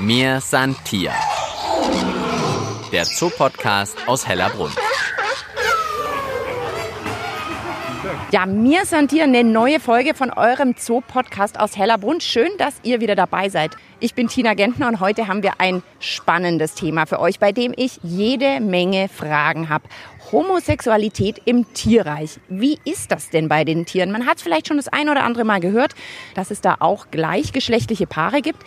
Mir 0.00 0.40
san 0.40 0.76
Tier. 0.84 1.12
Der 2.92 3.04
Zoopodcast 3.04 4.06
aus 4.06 4.28
Hellerbrunn. 4.28 4.70
Ja, 8.30 8.46
mir 8.46 8.84
sind 8.84 9.12
eine 9.12 9.42
neue 9.42 9.80
Folge 9.80 10.14
von 10.14 10.30
eurem 10.30 10.76
Zoo-Podcast 10.78 11.58
aus 11.58 11.76
Hellerbrunn. 11.76 12.20
Schön, 12.20 12.50
dass 12.58 12.74
ihr 12.84 13.00
wieder 13.00 13.16
dabei 13.16 13.48
seid. 13.48 13.76
Ich 13.98 14.14
bin 14.14 14.28
Tina 14.28 14.54
Gentner 14.54 14.86
und 14.86 15.00
heute 15.00 15.26
haben 15.26 15.42
wir 15.42 15.54
ein 15.58 15.82
spannendes 15.98 16.74
Thema 16.74 17.06
für 17.06 17.18
euch, 17.18 17.40
bei 17.40 17.50
dem 17.50 17.72
ich 17.76 17.98
jede 18.04 18.60
Menge 18.60 19.08
Fragen 19.08 19.68
habe. 19.68 19.88
Homosexualität 20.30 21.42
im 21.44 21.72
Tierreich. 21.72 22.38
Wie 22.48 22.78
ist 22.84 23.10
das 23.10 23.30
denn 23.30 23.48
bei 23.48 23.64
den 23.64 23.84
Tieren? 23.86 24.12
Man 24.12 24.26
hat 24.26 24.40
vielleicht 24.40 24.68
schon 24.68 24.76
das 24.76 24.88
ein 24.88 25.08
oder 25.08 25.24
andere 25.24 25.44
Mal 25.44 25.58
gehört, 25.58 25.94
dass 26.34 26.52
es 26.52 26.60
da 26.60 26.76
auch 26.78 27.10
gleichgeschlechtliche 27.10 28.06
Paare 28.06 28.42
gibt. 28.42 28.62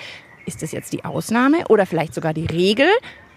Ist 0.46 0.62
das 0.62 0.72
jetzt 0.72 0.94
die 0.94 1.06
Ausnahme 1.06 1.68
oder 1.70 1.86
vielleicht 1.86 2.14
sogar 2.14 2.34
die 2.34 2.46
Regel? 2.46 2.88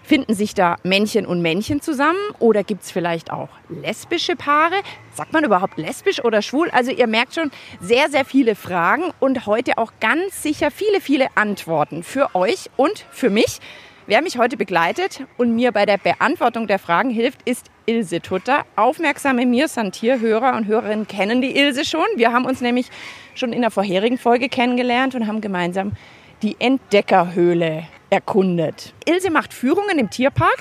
Finden 0.03 0.35
sich 0.35 0.53
da 0.53 0.75
Männchen 0.83 1.25
und 1.25 1.41
Männchen 1.41 1.81
zusammen 1.81 2.19
oder 2.37 2.63
gibt 2.63 2.83
es 2.83 2.91
vielleicht 2.91 3.31
auch 3.31 3.49
lesbische 3.69 4.35
Paare? 4.35 4.75
Sagt 5.15 5.33
man 5.33 5.43
überhaupt 5.43 5.79
lesbisch 5.79 6.23
oder 6.23 6.43
schwul? 6.43 6.69
Also 6.69 6.91
ihr 6.91 7.07
merkt 7.07 7.33
schon, 7.33 7.49
sehr, 7.81 8.09
sehr 8.09 8.23
viele 8.23 8.53
Fragen 8.53 9.05
und 9.19 9.47
heute 9.47 9.79
auch 9.79 9.93
ganz 9.99 10.43
sicher 10.43 10.69
viele, 10.69 11.01
viele 11.01 11.27
Antworten 11.35 12.03
für 12.03 12.35
euch 12.35 12.69
und 12.77 13.05
für 13.09 13.31
mich. 13.31 13.59
Wer 14.07 14.21
mich 14.21 14.37
heute 14.37 14.57
begleitet 14.57 15.23
und 15.37 15.55
mir 15.55 15.71
bei 15.71 15.87
der 15.87 15.97
Beantwortung 15.97 16.67
der 16.67 16.77
Fragen 16.77 17.09
hilft, 17.09 17.41
ist 17.49 17.71
Ilse 17.87 18.21
Tutter. 18.21 18.63
Aufmerksame 18.75 19.47
mir 19.47 19.67
Santier-Hörer 19.67 20.55
und 20.55 20.67
Hörerinnen 20.67 21.07
kennen 21.07 21.41
die 21.41 21.57
Ilse 21.57 21.83
schon. 21.83 22.05
Wir 22.15 22.31
haben 22.31 22.45
uns 22.45 22.61
nämlich 22.61 22.89
schon 23.33 23.51
in 23.51 23.61
der 23.61 23.71
vorherigen 23.71 24.19
Folge 24.19 24.49
kennengelernt 24.49 25.15
und 25.15 25.25
haben 25.25 25.41
gemeinsam 25.41 25.93
die 26.41 26.55
Entdeckerhöhle 26.59 27.87
erkundet. 28.09 28.93
Ilse 29.05 29.29
macht 29.29 29.53
Führungen 29.53 29.99
im 29.99 30.09
Tierpark 30.09 30.57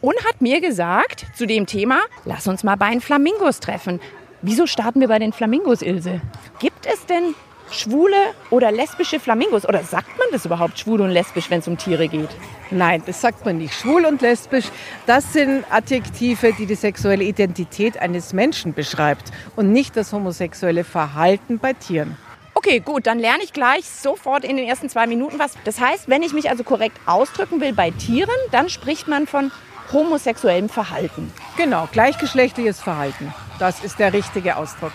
und 0.00 0.16
hat 0.24 0.40
mir 0.40 0.60
gesagt 0.60 1.26
zu 1.34 1.46
dem 1.46 1.66
Thema, 1.66 2.00
lass 2.24 2.46
uns 2.46 2.62
mal 2.62 2.76
bei 2.76 2.90
den 2.90 3.00
Flamingos 3.00 3.60
treffen. 3.60 4.00
Wieso 4.42 4.66
starten 4.66 5.00
wir 5.00 5.08
bei 5.08 5.18
den 5.18 5.32
Flamingos, 5.32 5.80
Ilse? 5.80 6.20
Gibt 6.58 6.86
es 6.86 7.06
denn 7.06 7.34
schwule 7.70 8.16
oder 8.50 8.70
lesbische 8.70 9.18
Flamingos? 9.18 9.66
Oder 9.66 9.82
sagt 9.82 10.18
man 10.18 10.28
das 10.32 10.44
überhaupt, 10.44 10.78
schwul 10.78 11.00
und 11.00 11.10
lesbisch, 11.10 11.50
wenn 11.50 11.60
es 11.60 11.68
um 11.68 11.78
Tiere 11.78 12.08
geht? 12.08 12.28
Nein, 12.70 13.02
das 13.06 13.20
sagt 13.20 13.44
man 13.44 13.58
nicht. 13.58 13.74
Schwul 13.74 14.04
und 14.04 14.20
lesbisch, 14.20 14.66
das 15.06 15.32
sind 15.32 15.64
Adjektive, 15.70 16.52
die 16.52 16.66
die 16.66 16.74
sexuelle 16.74 17.24
Identität 17.24 17.98
eines 17.98 18.32
Menschen 18.32 18.74
beschreibt 18.74 19.32
und 19.56 19.72
nicht 19.72 19.96
das 19.96 20.12
homosexuelle 20.12 20.84
Verhalten 20.84 21.58
bei 21.58 21.72
Tieren. 21.72 22.16
Okay, 22.54 22.80
gut, 22.80 23.06
dann 23.06 23.18
lerne 23.18 23.42
ich 23.42 23.52
gleich 23.52 23.84
sofort 23.88 24.44
in 24.44 24.56
den 24.56 24.66
ersten 24.66 24.88
zwei 24.88 25.06
Minuten 25.06 25.38
was. 25.38 25.54
Das 25.64 25.80
heißt, 25.80 26.08
wenn 26.08 26.22
ich 26.22 26.32
mich 26.32 26.50
also 26.50 26.62
korrekt 26.62 26.96
ausdrücken 27.04 27.60
will 27.60 27.72
bei 27.72 27.90
Tieren, 27.90 28.30
dann 28.52 28.68
spricht 28.68 29.08
man 29.08 29.26
von 29.26 29.50
homosexuellem 29.92 30.68
Verhalten. 30.68 31.32
Genau, 31.56 31.88
gleichgeschlechtliches 31.90 32.80
Verhalten. 32.80 33.34
Das 33.58 33.82
ist 33.82 33.98
der 33.98 34.12
richtige 34.12 34.56
Ausdruck. 34.56 34.92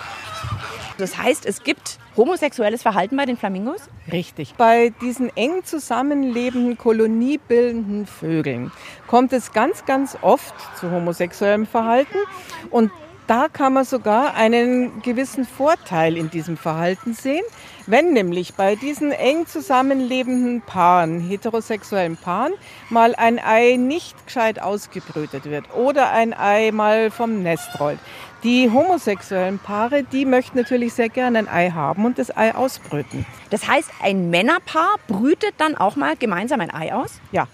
Das 0.98 1.18
heißt, 1.18 1.46
es 1.46 1.64
gibt 1.64 1.98
homosexuelles 2.18 2.82
Verhalten 2.82 3.16
bei 3.16 3.26
den 3.26 3.38
Flamingos? 3.38 3.82
Richtig. 4.12 4.56
Bei 4.56 4.92
diesen 5.02 5.36
eng 5.38 5.64
zusammenlebenden, 5.64 6.78
koloniebildenden 6.78 8.06
Vögeln 8.06 8.72
kommt 9.08 9.32
es 9.32 9.54
ganz, 9.54 9.86
ganz 9.86 10.18
oft 10.22 10.54
zu 10.78 10.92
homosexuellem 10.92 11.66
Verhalten. 11.66 12.18
Und 12.70 12.92
da 13.30 13.48
kann 13.48 13.74
man 13.74 13.86
sogar 13.86 14.34
einen 14.34 15.04
gewissen 15.04 15.46
Vorteil 15.46 16.18
in 16.18 16.32
diesem 16.32 16.58
Verhalten 16.58 17.14
sehen. 17.14 17.44
Wenn 17.86 18.12
nämlich 18.12 18.56
bei 18.56 18.76
diesen 18.76 19.12
eng 19.12 19.46
zusammenlebenden 19.46 20.62
Paaren, 20.62 21.20
heterosexuellen 21.20 22.18
Paaren, 22.18 22.54
mal 22.90 23.14
ein 23.14 23.38
Ei 23.38 23.76
nicht 23.78 24.26
gescheit 24.26 24.60
ausgebrütet 24.60 25.46
wird 25.46 25.66
oder 25.76 26.12
ein 26.12 26.34
Ei 26.34 26.72
mal 26.72 27.12
vom 27.12 27.44
Nest 27.44 27.80
rollt. 27.80 28.00
Die 28.44 28.72
homosexuellen 28.72 29.60
Paare, 29.60 30.04
die 30.04 30.26
möchten 30.26 30.58
natürlich 30.58 30.94
sehr 30.94 31.10
gerne 31.10 31.40
ein 31.40 31.48
Ei 31.48 31.70
haben 31.70 32.06
und 32.06 32.18
das 32.18 32.36
Ei 32.36 32.56
ausbrüten. 32.56 33.28
Das 33.52 33.68
heißt, 33.68 33.92
ein 34.02 34.32
Männerpaar 34.32 34.96
brütet 35.08 35.54
dann 35.58 35.76
auch 35.76 35.96
mal 35.96 36.16
gemeinsam 36.16 36.62
ein 36.62 36.74
Ei 36.74 36.94
aus? 36.94 37.20
Ja, 37.32 37.48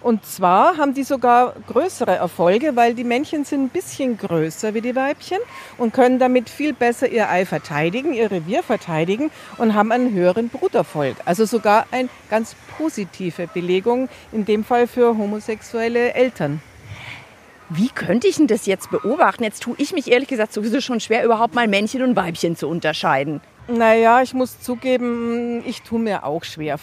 und 0.00 0.24
zwar 0.24 0.78
haben 0.78 0.94
die 0.94 1.02
sogar 1.02 1.54
größere 1.66 2.16
Erfolge, 2.16 2.74
weil 2.74 2.94
die 2.94 3.04
Männchen 3.04 3.44
sind 3.44 3.64
ein 3.64 3.68
bisschen 3.68 4.16
größer 4.16 4.72
wie 4.72 4.80
die 4.80 4.96
Weibchen 4.96 5.38
und 5.76 5.92
können 5.92 6.18
damit 6.18 6.48
viel 6.48 6.72
besser 6.72 7.08
ihr 7.08 7.28
Ei 7.28 7.44
verteidigen, 7.44 8.14
ihr 8.14 8.30
Revier 8.30 8.62
verteidigen 8.62 9.30
und 9.58 9.74
haben 9.74 9.92
einen 9.92 10.12
höheren 10.12 10.48
Bruterfolg. 10.48 11.16
Also 11.26 11.44
sogar 11.44 11.86
eine 11.90 12.08
ganz 12.30 12.56
positive 12.78 13.46
Belegung, 13.46 14.08
in 14.32 14.46
dem 14.46 14.64
Fall 14.64 14.86
für 14.86 15.18
homosexuelle 15.18 16.14
Eltern. 16.14 16.62
Wie 17.68 17.88
könnte 17.88 18.26
ich 18.26 18.36
denn 18.36 18.46
das 18.46 18.66
jetzt 18.66 18.90
beobachten? 18.90 19.44
Jetzt 19.44 19.62
tue 19.62 19.76
ich 19.78 19.92
mich 19.92 20.10
ehrlich 20.10 20.28
gesagt 20.28 20.52
sowieso 20.52 20.80
schon 20.80 20.98
schwer, 20.98 21.24
überhaupt 21.24 21.54
mal 21.54 21.68
Männchen 21.68 22.02
und 22.02 22.16
Weibchen 22.16 22.56
zu 22.56 22.68
unterscheiden. 22.68 23.40
Naja, 23.70 24.20
ich 24.20 24.34
muss 24.34 24.60
zugeben, 24.60 25.62
ich 25.64 25.82
tue 25.82 26.00
mir 26.00 26.24
auch 26.24 26.42
schwer. 26.42 26.76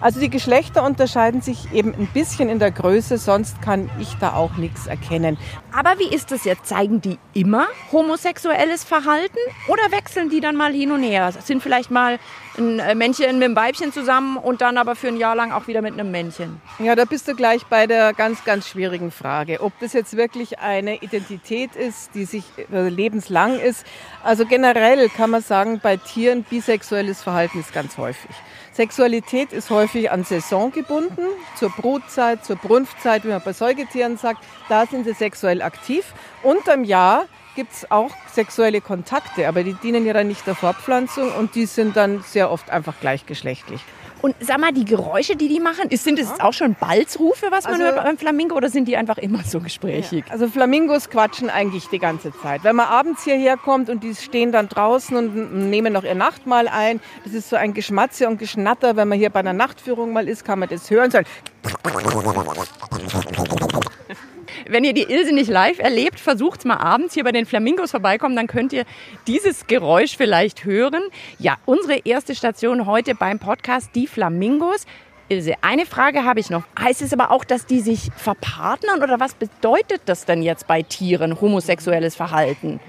Also 0.00 0.18
die 0.18 0.28
Geschlechter 0.28 0.82
unterscheiden 0.82 1.42
sich 1.42 1.72
eben 1.72 1.94
ein 1.94 2.08
bisschen 2.12 2.48
in 2.48 2.58
der 2.58 2.72
Größe, 2.72 3.18
sonst 3.18 3.62
kann 3.62 3.88
ich 4.00 4.14
da 4.14 4.34
auch 4.34 4.56
nichts 4.56 4.88
erkennen. 4.88 5.38
Aber 5.72 5.98
wie 6.00 6.12
ist 6.12 6.32
das 6.32 6.44
jetzt? 6.44 6.66
Zeigen 6.66 7.00
die 7.00 7.18
immer 7.34 7.66
homosexuelles 7.92 8.82
Verhalten 8.82 9.38
oder 9.68 9.92
wechseln 9.92 10.28
die 10.28 10.40
dann 10.40 10.56
mal 10.56 10.72
hin 10.72 10.90
und 10.90 11.04
her? 11.04 11.30
Sind 11.32 11.62
vielleicht 11.62 11.92
mal 11.92 12.18
ein 12.58 12.78
äh, 12.78 12.94
Männchen 12.94 13.38
mit 13.38 13.44
einem 13.44 13.56
Weibchen 13.56 13.92
zusammen 13.92 14.36
und 14.36 14.60
dann 14.60 14.78
aber 14.78 14.96
für 14.96 15.08
ein 15.08 15.16
Jahr 15.16 15.34
lang 15.34 15.52
auch 15.52 15.66
wieder 15.66 15.82
mit 15.82 15.94
einem 15.94 16.10
Männchen? 16.10 16.60
Ja, 16.78 16.94
da 16.94 17.04
bist 17.04 17.28
du 17.28 17.34
gleich 17.34 17.64
bei 17.66 17.86
der 17.86 18.12
ganz, 18.12 18.44
ganz 18.44 18.68
schwierigen 18.68 19.10
Frage, 19.10 19.60
ob 19.60 19.72
das 19.80 19.92
jetzt 19.92 20.16
wirklich 20.16 20.58
eine 20.58 20.96
Identität 20.96 21.76
ist, 21.76 22.14
die 22.14 22.24
sich 22.24 22.44
äh, 22.72 22.88
lebenslang 22.88 23.58
ist. 23.58 23.84
Also 24.22 24.46
generell 24.46 25.08
kann 25.08 25.30
man 25.30 25.42
sagen, 25.42 25.80
bei 25.82 25.96
Tieren 25.96 26.44
bisexuelles 26.44 27.22
Verhalten 27.22 27.60
ist 27.60 27.72
ganz 27.72 27.98
häufig. 27.98 28.30
Sexualität 28.72 29.52
ist 29.52 29.70
häufig 29.70 30.10
an 30.10 30.24
Saison 30.24 30.72
gebunden, 30.72 31.22
zur 31.56 31.70
Brutzeit, 31.70 32.44
zur 32.44 32.56
Brunftzeit, 32.56 33.24
wie 33.24 33.28
man 33.28 33.40
bei 33.40 33.52
Säugetieren 33.52 34.16
sagt. 34.16 34.42
Da 34.68 34.86
sind 34.86 35.04
sie 35.04 35.12
sexuell 35.12 35.62
aktiv. 35.62 36.04
Unterm 36.42 36.82
Jahr 36.82 37.26
gibt 37.54 37.72
es 37.72 37.90
auch 37.90 38.10
sexuelle 38.32 38.80
Kontakte, 38.80 39.48
aber 39.48 39.62
die 39.62 39.74
dienen 39.74 40.06
ja 40.06 40.12
dann 40.12 40.28
nicht 40.28 40.46
der 40.46 40.54
Fortpflanzung 40.54 41.32
und 41.32 41.54
die 41.54 41.66
sind 41.66 41.96
dann 41.96 42.22
sehr 42.22 42.50
oft 42.50 42.70
einfach 42.70 42.94
gleichgeschlechtlich. 43.00 43.80
Und 44.24 44.34
sag 44.40 44.58
mal, 44.58 44.72
die 44.72 44.86
Geräusche, 44.86 45.36
die 45.36 45.48
die 45.48 45.60
machen, 45.60 45.94
sind 45.94 46.18
es 46.18 46.40
auch 46.40 46.54
schon 46.54 46.76
Balzrufe, 46.80 47.48
was 47.50 47.64
man 47.64 47.74
also, 47.74 47.84
hört 47.84 48.02
beim 48.02 48.16
Flamingo, 48.16 48.56
oder 48.56 48.70
sind 48.70 48.88
die 48.88 48.96
einfach 48.96 49.18
immer 49.18 49.44
so 49.44 49.60
gesprächig? 49.60 50.24
Ja. 50.26 50.32
Also 50.32 50.48
Flamingos 50.48 51.10
quatschen 51.10 51.50
eigentlich 51.50 51.88
die 51.88 51.98
ganze 51.98 52.32
Zeit. 52.40 52.64
Wenn 52.64 52.74
man 52.74 52.86
abends 52.86 53.24
hierher 53.24 53.58
kommt 53.58 53.90
und 53.90 54.02
die 54.02 54.14
stehen 54.14 54.50
dann 54.50 54.70
draußen 54.70 55.14
und 55.14 55.68
nehmen 55.68 55.92
noch 55.92 56.04
ihr 56.04 56.14
Nachtmahl 56.14 56.68
ein, 56.68 57.00
das 57.24 57.34
ist 57.34 57.50
so 57.50 57.56
ein 57.56 57.74
Geschmatze 57.74 58.26
und 58.26 58.38
Geschnatter. 58.38 58.96
Wenn 58.96 59.08
man 59.08 59.18
hier 59.18 59.28
bei 59.28 59.40
einer 59.40 59.52
Nachtführung 59.52 60.14
mal 60.14 60.26
ist, 60.26 60.42
kann 60.42 60.58
man 60.58 60.70
das 60.70 60.90
hören. 60.90 61.10
So 61.10 61.18
wenn 64.68 64.84
ihr 64.84 64.92
die 64.92 65.02
Ilse 65.02 65.32
nicht 65.34 65.50
live 65.50 65.78
erlebt, 65.78 66.20
versucht 66.20 66.64
mal 66.64 66.76
abends 66.76 67.14
hier 67.14 67.24
bei 67.24 67.32
den 67.32 67.46
Flamingos 67.46 67.90
vorbeikommen, 67.90 68.36
dann 68.36 68.46
könnt 68.46 68.72
ihr 68.72 68.84
dieses 69.26 69.66
Geräusch 69.66 70.16
vielleicht 70.16 70.64
hören. 70.64 71.02
Ja, 71.38 71.56
unsere 71.66 72.00
erste 72.04 72.34
Station 72.34 72.86
heute 72.86 73.14
beim 73.14 73.38
Podcast, 73.38 73.90
die 73.94 74.06
Flamingos. 74.06 74.86
Ilse, 75.28 75.54
eine 75.62 75.86
Frage 75.86 76.24
habe 76.24 76.40
ich 76.40 76.50
noch. 76.50 76.64
Heißt 76.78 77.02
es 77.02 77.12
aber 77.12 77.30
auch, 77.30 77.44
dass 77.44 77.66
die 77.66 77.80
sich 77.80 78.10
verpartnern 78.16 79.02
oder 79.02 79.20
was 79.20 79.34
bedeutet 79.34 80.02
das 80.04 80.26
denn 80.26 80.42
jetzt 80.42 80.66
bei 80.66 80.82
Tieren, 80.82 81.40
homosexuelles 81.40 82.14
Verhalten? 82.14 82.80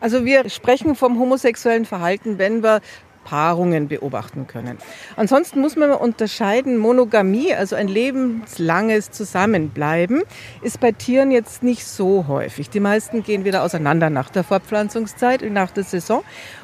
Also 0.00 0.24
wir 0.24 0.48
sprechen 0.48 0.94
vom 0.94 1.18
homosexuellen 1.18 1.84
Verhalten, 1.84 2.38
wenn 2.38 2.62
wir 2.62 2.80
Paarungen 3.24 3.88
beobachten 3.88 4.46
können. 4.46 4.78
Ansonsten 5.16 5.60
muss 5.60 5.76
man 5.76 5.90
unterscheiden, 5.92 6.76
Monogamie, 6.76 7.54
also 7.54 7.76
ein 7.76 7.88
lebenslanges 7.88 9.10
Zusammenbleiben, 9.10 10.22
ist 10.62 10.80
bei 10.80 10.92
Tieren 10.92 11.30
jetzt 11.30 11.62
nicht 11.62 11.86
so 11.86 12.26
häufig. 12.28 12.70
Die 12.70 12.80
meisten 12.80 13.22
gehen 13.22 13.44
wieder 13.44 13.62
auseinander 13.62 14.10
nach 14.10 14.30
der 14.30 14.44
Fortpflanzungszeit, 14.44 15.42
nach 15.50 15.70
der 15.70 15.84
Saison. 15.84 16.22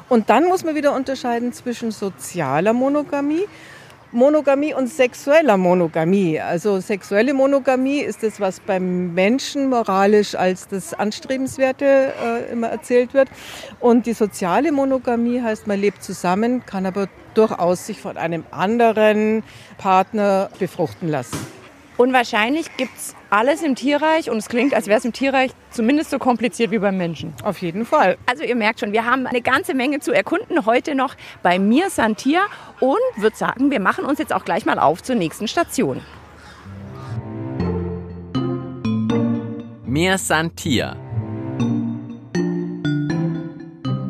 Und 0.09 0.29
dann 0.29 0.45
muss 0.45 0.63
man 0.63 0.75
wieder 0.75 0.95
unterscheiden 0.95 1.53
zwischen 1.53 1.91
sozialer 1.91 2.73
Monogamie 2.73 3.45
Monogamie 4.11 4.73
und 4.73 4.87
sexueller 4.87 5.57
Monogamie. 5.57 6.39
Also 6.39 6.79
sexuelle 6.79 7.33
Monogamie 7.33 7.99
ist 7.99 8.23
das, 8.23 8.39
was 8.39 8.59
beim 8.59 9.13
Menschen 9.13 9.69
moralisch 9.69 10.33
als 10.33 10.67
das 10.67 10.95
Anstrebenswerte 10.95 11.85
äh, 11.85 12.51
immer 12.51 12.69
erzählt 12.69 13.13
wird. 13.13 13.29
Und 13.79 14.07
die 14.07 14.13
soziale 14.13 14.71
Monogamie 14.71 15.41
heißt, 15.41 15.67
man 15.67 15.79
lebt 15.79 16.03
zusammen, 16.03 16.65
kann 16.65 16.87
aber 16.87 17.07
durchaus 17.35 17.85
sich 17.85 18.01
von 18.01 18.17
einem 18.17 18.43
anderen 18.49 19.43
Partner 19.77 20.49
befruchten 20.57 21.07
lassen. 21.07 21.58
Und 21.99 22.13
wahrscheinlich 22.13 22.77
gibt 22.77 22.95
es 22.95 23.13
alles 23.29 23.61
im 23.61 23.75
Tierreich 23.75 24.29
und 24.29 24.37
es 24.37 24.47
klingt, 24.47 24.73
als 24.73 24.87
wäre 24.87 24.99
es 24.99 25.03
im 25.03 25.11
Tierreich 25.11 25.51
zumindest 25.69 26.11
so 26.11 26.17
kompliziert 26.17 26.71
wie 26.71 26.79
beim 26.79 26.95
Menschen. 26.95 27.33
Auf 27.43 27.61
jeden 27.61 27.85
Fall. 27.85 28.17
Also 28.25 28.45
ihr 28.45 28.55
merkt 28.55 28.79
schon, 28.79 28.93
wir 28.93 29.03
haben 29.03 29.27
eine 29.27 29.41
ganze 29.41 29.73
Menge 29.73 29.99
zu 29.99 30.13
erkunden 30.13 30.65
heute 30.65 30.95
noch 30.95 31.15
bei 31.43 31.59
mir 31.59 31.89
Santier 31.89 32.43
und 32.79 33.01
würde 33.17 33.35
sagen, 33.35 33.69
wir 33.69 33.81
machen 33.81 34.05
uns 34.05 34.17
jetzt 34.17 34.31
auch 34.31 34.45
gleich 34.45 34.65
mal 34.65 34.79
auf 34.79 35.03
zur 35.03 35.15
nächsten 35.15 35.49
Station. 35.49 35.99
Mir 39.83 40.17
Santier. 40.17 40.95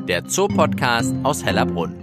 Der 0.07 0.25
Zoopodcast 0.25 1.15
aus 1.23 1.43
Hellerbrunn. 1.43 1.98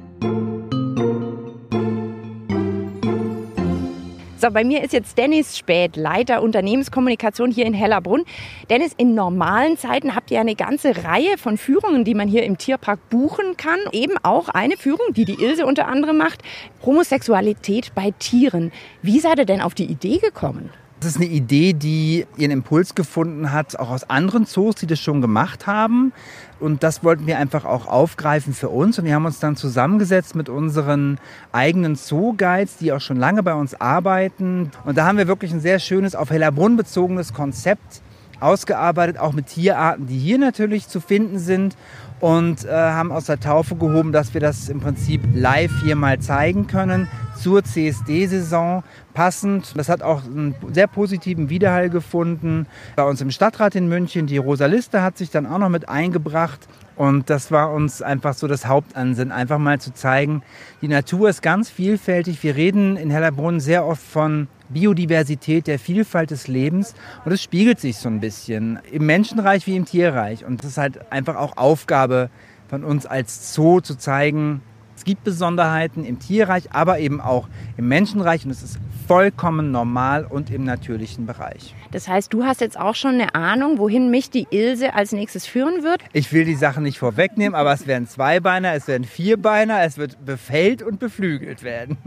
So, 4.46 4.52
bei 4.52 4.62
mir 4.62 4.84
ist 4.84 4.93
jetzt 4.93 5.19
Dennis 5.19 5.58
Späth, 5.58 5.96
Leiter 5.96 6.40
Unternehmenskommunikation 6.40 7.50
hier 7.50 7.66
in 7.66 7.75
Hellerbrunn. 7.75 8.22
Dennis, 8.70 8.93
in 8.96 9.12
normalen 9.12 9.76
Zeiten 9.76 10.14
habt 10.14 10.31
ihr 10.31 10.38
eine 10.38 10.54
ganze 10.54 11.02
Reihe 11.02 11.37
von 11.37 11.58
Führungen, 11.58 12.04
die 12.04 12.14
man 12.14 12.28
hier 12.28 12.44
im 12.44 12.56
Tierpark 12.56 13.10
buchen 13.10 13.56
kann. 13.56 13.81
Eben 13.90 14.14
auch 14.22 14.48
eine 14.48 14.76
Führung, 14.76 15.14
die 15.14 15.25
die 15.25 15.43
Ilse 15.43 15.66
unter 15.66 15.88
anderem 15.88 16.19
macht, 16.19 16.43
Homosexualität 16.84 17.93
bei 17.96 18.12
Tieren. 18.20 18.70
Wie 19.02 19.19
seid 19.19 19.40
ihr 19.40 19.46
denn 19.46 19.60
auf 19.60 19.75
die 19.75 19.87
Idee 19.87 20.19
gekommen? 20.19 20.70
Das 21.00 21.10
ist 21.10 21.16
eine 21.16 21.26
Idee, 21.26 21.75
die 21.75 22.26
ihren 22.38 22.50
Impuls 22.50 22.94
gefunden 22.94 23.52
hat, 23.52 23.78
auch 23.78 23.90
aus 23.90 24.08
anderen 24.08 24.46
Zoos, 24.46 24.76
die 24.76 24.87
das 24.87 24.98
schon 24.98 25.20
gemacht 25.20 25.66
haben. 25.66 26.14
Und 26.58 26.82
das 26.82 27.04
wollten 27.04 27.26
wir 27.26 27.38
einfach 27.38 27.66
auch 27.66 27.87
aufgreifen 27.87 28.54
für 28.54 28.70
uns. 28.70 28.98
Und 28.98 29.04
wir 29.04 29.14
haben 29.14 29.26
uns 29.26 29.38
dann 29.38 29.56
zusammengesetzt 29.56 30.34
mit 30.34 30.48
unseren 30.48 31.19
eigenen 31.52 31.96
Zoo-Guides, 31.96 32.78
die 32.78 32.93
auch 32.93 33.02
schon 33.02 33.19
lange 33.19 33.43
bei 33.43 33.52
uns 33.52 33.78
arbeiten. 33.78 34.70
Und 34.87 34.96
da 34.96 35.04
haben 35.04 35.19
wir 35.19 35.28
wirklich 35.28 35.52
ein 35.52 35.60
sehr 35.60 35.81
schönes, 35.81 36.14
auf 36.14 36.31
Hellerbrunn 36.31 36.78
bezogenes 36.78 37.34
Konzept 37.34 38.00
ausgearbeitet, 38.40 39.19
auch 39.19 39.32
mit 39.32 39.48
Tierarten, 39.48 40.06
die 40.06 40.19
hier 40.19 40.38
natürlich 40.38 40.88
zu 40.88 41.00
finden 41.00 41.38
sind 41.38 41.76
und 42.20 42.64
äh, 42.64 42.70
haben 42.70 43.12
aus 43.12 43.26
der 43.26 43.40
Taufe 43.40 43.76
gehoben, 43.76 44.12
dass 44.12 44.34
wir 44.34 44.40
das 44.40 44.68
im 44.68 44.80
Prinzip 44.80 45.20
live 45.34 45.72
hier 45.82 45.96
mal 45.96 46.18
zeigen 46.18 46.66
können 46.66 47.08
zur 47.36 47.62
CSD-Saison 47.62 48.82
passend. 49.14 49.76
Das 49.76 49.88
hat 49.88 50.02
auch 50.02 50.24
einen 50.24 50.54
sehr 50.72 50.86
positiven 50.86 51.50
Widerhall 51.50 51.90
gefunden. 51.90 52.66
Bei 52.96 53.04
uns 53.04 53.20
im 53.20 53.30
Stadtrat 53.30 53.74
in 53.74 53.88
München, 53.88 54.26
die 54.26 54.38
Rosaliste 54.38 55.02
hat 55.02 55.18
sich 55.18 55.30
dann 55.30 55.46
auch 55.46 55.58
noch 55.58 55.68
mit 55.68 55.88
eingebracht. 55.88 56.66
Und 56.96 57.28
das 57.28 57.52
war 57.52 57.72
uns 57.72 58.00
einfach 58.00 58.32
so 58.32 58.48
das 58.48 58.66
Hauptansinnen, 58.66 59.30
einfach 59.30 59.58
mal 59.58 59.78
zu 59.78 59.92
zeigen, 59.92 60.42
die 60.80 60.88
Natur 60.88 61.28
ist 61.28 61.42
ganz 61.42 61.69
vielfältig. 61.69 62.42
Wir 62.42 62.56
reden 62.56 62.96
in 62.96 63.10
Hellerbrunn 63.10 63.60
sehr 63.60 63.84
oft 63.84 64.02
von 64.02 64.48
Biodiversität, 64.70 65.66
der 65.66 65.78
Vielfalt 65.78 66.30
des 66.30 66.48
Lebens. 66.48 66.94
Und 67.24 67.32
es 67.32 67.42
spiegelt 67.42 67.80
sich 67.80 67.98
so 67.98 68.08
ein 68.08 68.20
bisschen 68.20 68.78
im 68.90 69.06
Menschenreich 69.06 69.66
wie 69.66 69.76
im 69.76 69.84
Tierreich. 69.84 70.44
Und 70.44 70.64
es 70.64 70.70
ist 70.70 70.78
halt 70.78 71.12
einfach 71.12 71.36
auch 71.36 71.56
Aufgabe 71.58 72.06
von 72.69 72.85
uns 72.85 73.06
als 73.06 73.55
Zoo 73.55 73.81
zu 73.81 73.97
zeigen, 73.97 74.62
es 74.97 75.05
gibt 75.05 75.25
Besonderheiten 75.25 76.05
im 76.05 76.19
Tierreich, 76.19 76.73
aber 76.73 76.99
eben 76.99 77.20
auch 77.20 77.49
im 77.76 77.87
Menschenreich 77.87 78.44
und 78.47 78.50
es 78.50 78.62
ist 78.62 78.79
vollkommen 79.06 79.70
normal 79.70 80.25
und 80.25 80.50
im 80.50 80.64
natürlichen 80.64 81.26
Bereich. 81.26 81.75
Das 81.93 82.08
heißt, 82.08 82.32
du 82.32 82.44
hast 82.44 82.62
jetzt 82.62 82.81
auch 82.81 82.94
schon 82.94 83.14
eine 83.14 83.35
Ahnung, 83.35 83.79
wohin 83.79 84.11
mich 84.11 84.31
die 84.31 84.47
Ilse 84.50 84.94
als 84.94 85.12
nächstes 85.12 85.47
führen 85.47 85.82
wird? 85.82 86.00
Ich 86.14 86.32
will 86.32 86.47
die 86.47 86.55
Sachen 86.55 86.82
nicht 86.82 86.99
vorwegnehmen, 86.99 87.55
aber 87.55 87.73
es 87.73 87.87
werden 87.87 88.08
Zweibeiner, 88.08 88.73
es 88.73 88.88
werden 88.88 89.05
Vierbeiner, 89.05 89.82
es 89.82 89.99
wird 89.99 90.25
befällt 90.25 90.82
und 90.82 90.99
beflügelt 90.99 91.62
werden. 91.62 91.99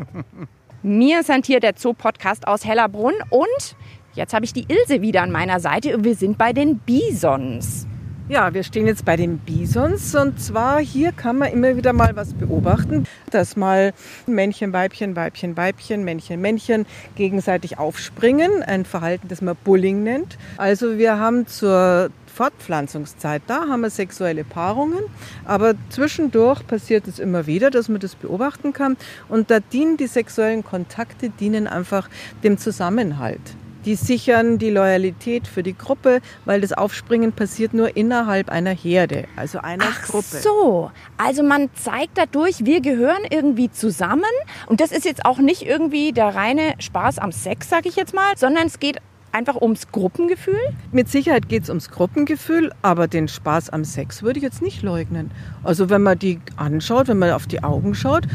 Mir 0.82 1.24
sind 1.24 1.46
hier 1.46 1.60
der 1.60 1.74
Zoo-Podcast 1.78 2.48
aus 2.48 2.66
Hellerbrunn 2.66 3.16
und 3.30 3.76
jetzt 4.14 4.34
habe 4.34 4.46
ich 4.46 4.54
die 4.54 4.66
Ilse 4.68 5.02
wieder 5.02 5.22
an 5.22 5.32
meiner 5.32 5.60
Seite 5.60 5.96
und 5.96 6.06
wir 6.06 6.16
sind 6.16 6.38
bei 6.38 6.54
den 6.54 6.80
Bisons. 6.80 7.86
Ja, 8.30 8.54
wir 8.54 8.62
stehen 8.62 8.86
jetzt 8.86 9.06
bei 9.06 9.16
den 9.16 9.40
Bisons 9.40 10.14
und 10.14 10.40
zwar 10.40 10.80
hier 10.80 11.12
kann 11.12 11.40
man 11.40 11.52
immer 11.52 11.76
wieder 11.76 11.94
mal 11.94 12.16
was 12.16 12.36
beobachten, 12.36 13.06
dass 13.32 13.56
mal 13.56 13.92
Männchen, 14.28 14.72
Weibchen, 14.72 15.16
Weibchen, 15.16 15.58
Weibchen, 15.58 16.04
Männchen, 16.04 16.40
Männchen 16.40 16.86
gegenseitig 17.16 17.80
aufspringen, 17.80 18.62
ein 18.62 18.86
Verhalten, 18.86 19.30
das 19.30 19.42
man 19.42 19.56
Bullying 19.64 20.04
nennt. 20.04 20.38
Also 20.58 21.00
wir 21.00 21.18
haben 21.18 21.48
zur 21.48 22.12
Fortpflanzungszeit, 22.28 23.42
da 23.48 23.62
haben 23.68 23.82
wir 23.82 23.90
sexuelle 23.90 24.44
Paarungen, 24.44 25.06
aber 25.46 25.74
zwischendurch 25.90 26.68
passiert 26.68 27.08
es 27.08 27.18
immer 27.18 27.48
wieder, 27.48 27.72
dass 27.72 27.90
man 27.90 28.00
das 28.00 28.14
beobachten 28.14 28.74
kann 28.74 28.96
und 29.28 29.50
da 29.50 29.60
dienen 29.60 29.98
die 29.98 30.06
sexuellen 30.06 30.64
Kontakte 30.64 31.32
dienen 31.32 31.66
einfach 31.66 32.08
dem 32.44 32.60
Zusammenhalt. 32.60 33.42
Die 33.86 33.96
sichern 33.96 34.58
die 34.58 34.70
Loyalität 34.70 35.48
für 35.48 35.64
die 35.64 35.78
Gruppe, 35.78 36.22
weil 36.46 36.62
das 36.62 36.74
Aufspringen 36.74 37.32
passiert 37.32 37.74
nur 37.74 37.96
innerhalb 37.96 38.50
einer 38.50 38.74
Herde, 38.74 39.26
also 39.36 39.60
einer 39.60 39.86
Ach 39.88 40.04
Gruppe. 40.04 40.38
so, 40.42 40.92
also 41.18 41.44
man 41.44 41.70
zeigt 41.76 42.18
dadurch, 42.18 42.66
wir 42.66 42.82
gehören 42.82 43.24
irgendwie 43.30 43.72
zusammen 43.72 44.24
und 44.68 44.82
das 44.82 44.92
ist 44.92 45.06
jetzt 45.06 45.26
auch 45.26 45.40
nicht 45.40 45.62
irgendwie 45.62 46.12
der 46.12 46.36
reine 46.36 46.74
Spaß 46.80 47.20
am 47.20 47.32
Sex, 47.32 47.70
sag 47.70 47.86
ich 47.86 47.96
jetzt 47.96 48.14
mal, 48.14 48.38
sondern 48.38 48.68
es 48.68 48.80
geht 48.80 48.98
einfach 49.32 49.62
ums 49.62 49.92
Gruppengefühl? 49.92 50.60
Mit 50.92 51.10
Sicherheit 51.10 51.50
geht 51.50 51.64
es 51.64 51.70
ums 51.70 51.90
Gruppengefühl, 51.90 52.72
aber 52.82 53.08
den 53.08 53.28
Spaß 53.28 53.70
am 53.70 53.86
Sex 53.86 54.24
würde 54.24 54.40
ich 54.40 54.44
jetzt 54.44 54.62
nicht 54.62 54.82
leugnen. 54.82 55.32
Also 55.64 55.90
wenn 55.90 56.02
man 56.02 56.18
die 56.18 56.40
anschaut, 56.56 57.08
wenn 57.08 57.20
man 57.20 57.32
auf 57.32 57.48
die 57.48 57.64
Augen 57.64 57.96
schaut, 57.96 58.26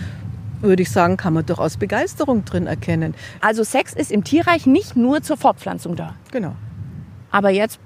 würde 0.65 0.83
ich 0.83 0.91
sagen, 0.91 1.17
kann 1.17 1.35
man 1.35 1.47
durchaus 1.47 1.77
Begeisterung 1.77 2.45
drin 2.45 2.67
erkennen. 2.67 3.15
Also 3.41 3.65
Sex 3.65 3.93
ist 3.93 4.11
im 4.11 4.25
Tierreich 4.25 4.67
nicht 4.67 4.97
nur 4.97 5.23
zur 5.23 5.37
Fortpflanzung 5.37 5.97
da. 5.97 6.15
Genau. 6.33 6.57
Aber 7.31 7.51
jetzt 7.51 7.79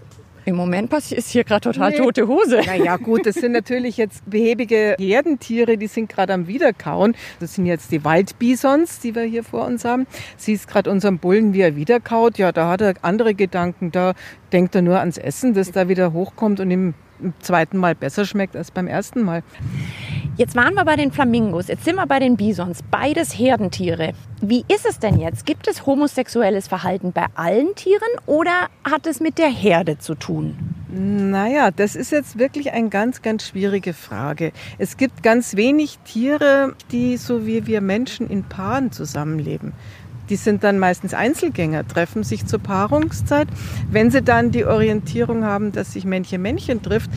im 0.44 0.56
Moment 0.56 0.88
passiert 0.88 1.18
ist 1.18 1.28
hier 1.28 1.44
gerade 1.44 1.60
total 1.60 1.90
Nee. 1.90 1.98
tote 1.98 2.26
Hose. 2.26 2.62
Naja 2.64 2.96
gut, 2.96 3.26
das 3.26 3.34
sind 3.34 3.52
natürlich 3.52 3.98
jetzt 3.98 4.22
behäbige 4.30 4.96
Herdentiere, 4.98 5.76
die 5.76 5.88
sind 5.88 6.08
gerade 6.08 6.32
am 6.32 6.46
Wiederkauen. 6.46 7.14
Das 7.38 7.54
sind 7.54 7.66
jetzt 7.66 7.92
die 7.92 8.02
Waldbisons, 8.02 9.00
die 9.00 9.14
wir 9.14 9.24
hier 9.24 9.44
vor 9.44 9.66
uns 9.66 9.84
haben. 9.84 10.06
Siehst 10.38 10.66
gerade 10.66 10.90
unseren 10.90 11.18
Bullen, 11.18 11.52
wie 11.52 11.60
er 11.60 11.76
wiederkaut. 11.76 12.38
Ja, 12.38 12.50
da 12.52 12.70
hat 12.70 12.80
er 12.80 12.94
andere 13.02 13.34
Gedanken. 13.34 13.92
Da 13.92 14.14
denkt 14.52 14.74
er 14.74 14.80
nur 14.80 14.98
ans 14.98 15.18
Essen, 15.18 15.52
das 15.52 15.70
da 15.70 15.88
wieder 15.88 16.14
hochkommt 16.14 16.60
und 16.60 16.70
ihm 16.70 16.94
im 17.20 17.34
zweiten 17.40 17.76
Mal 17.76 17.94
besser 17.94 18.24
schmeckt 18.24 18.56
als 18.56 18.70
beim 18.70 18.86
ersten 18.86 19.22
Mal. 19.24 19.42
Jetzt 20.38 20.54
waren 20.54 20.74
wir 20.74 20.84
bei 20.84 20.94
den 20.94 21.10
Flamingos, 21.10 21.66
jetzt 21.66 21.84
sind 21.84 21.96
wir 21.96 22.06
bei 22.06 22.20
den 22.20 22.36
Bisons, 22.36 22.84
beides 22.88 23.36
Herdentiere. 23.36 24.12
Wie 24.40 24.64
ist 24.72 24.86
es 24.88 25.00
denn 25.00 25.18
jetzt? 25.18 25.46
Gibt 25.46 25.66
es 25.66 25.84
homosexuelles 25.84 26.68
Verhalten 26.68 27.10
bei 27.10 27.26
allen 27.34 27.74
Tieren 27.74 28.08
oder 28.24 28.68
hat 28.88 29.08
es 29.08 29.18
mit 29.18 29.36
der 29.38 29.48
Herde 29.48 29.98
zu 29.98 30.14
tun? 30.14 30.56
Naja, 30.90 31.72
das 31.72 31.96
ist 31.96 32.12
jetzt 32.12 32.38
wirklich 32.38 32.70
eine 32.70 32.88
ganz, 32.88 33.20
ganz 33.20 33.48
schwierige 33.48 33.92
Frage. 33.92 34.52
Es 34.78 34.96
gibt 34.96 35.24
ganz 35.24 35.56
wenig 35.56 35.98
Tiere, 36.04 36.76
die 36.92 37.16
so 37.16 37.44
wie 37.44 37.66
wir 37.66 37.80
Menschen 37.80 38.30
in 38.30 38.44
Paaren 38.44 38.92
zusammenleben. 38.92 39.72
Die 40.30 40.36
sind 40.36 40.62
dann 40.62 40.78
meistens 40.78 41.14
Einzelgänger, 41.14 41.88
treffen 41.88 42.22
sich 42.22 42.46
zur 42.46 42.60
Paarungszeit. 42.60 43.48
Wenn 43.90 44.12
sie 44.12 44.22
dann 44.22 44.52
die 44.52 44.66
Orientierung 44.66 45.42
haben, 45.42 45.72
dass 45.72 45.94
sich 45.94 46.04
Männchen-Männchen 46.04 46.80
trifft, 46.80 47.10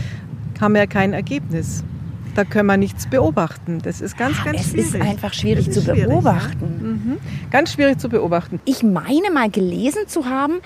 haben 0.60 0.74
wir 0.74 0.88
kein 0.88 1.13
Ergebnis. 1.13 1.84
Da 2.35 2.45
können 2.45 2.67
wir 2.67 2.77
nichts 2.77 3.07
beobachten. 3.07 3.79
Das 3.83 4.00
ist 4.01 4.17
ganz, 4.17 4.43
ganz 4.43 4.61
es 4.61 4.69
schwierig. 4.69 4.95
ist 4.95 5.01
einfach 5.01 5.33
schwierig 5.33 5.67
Es 5.67 5.73
zu 5.73 5.79
ist 5.81 5.85
schwierig, 5.88 6.07
beobachten. 6.07 7.01
Mhm. 7.11 7.17
Ganz 7.51 7.73
schwierig 7.73 8.00
zu 8.00 8.09
beobachten. 8.09 8.59
Ich 8.65 8.83
meine 8.83 9.31
mal 9.33 9.50
gelesen 9.50 10.07
zu 10.07 10.25
haben, 10.25 10.61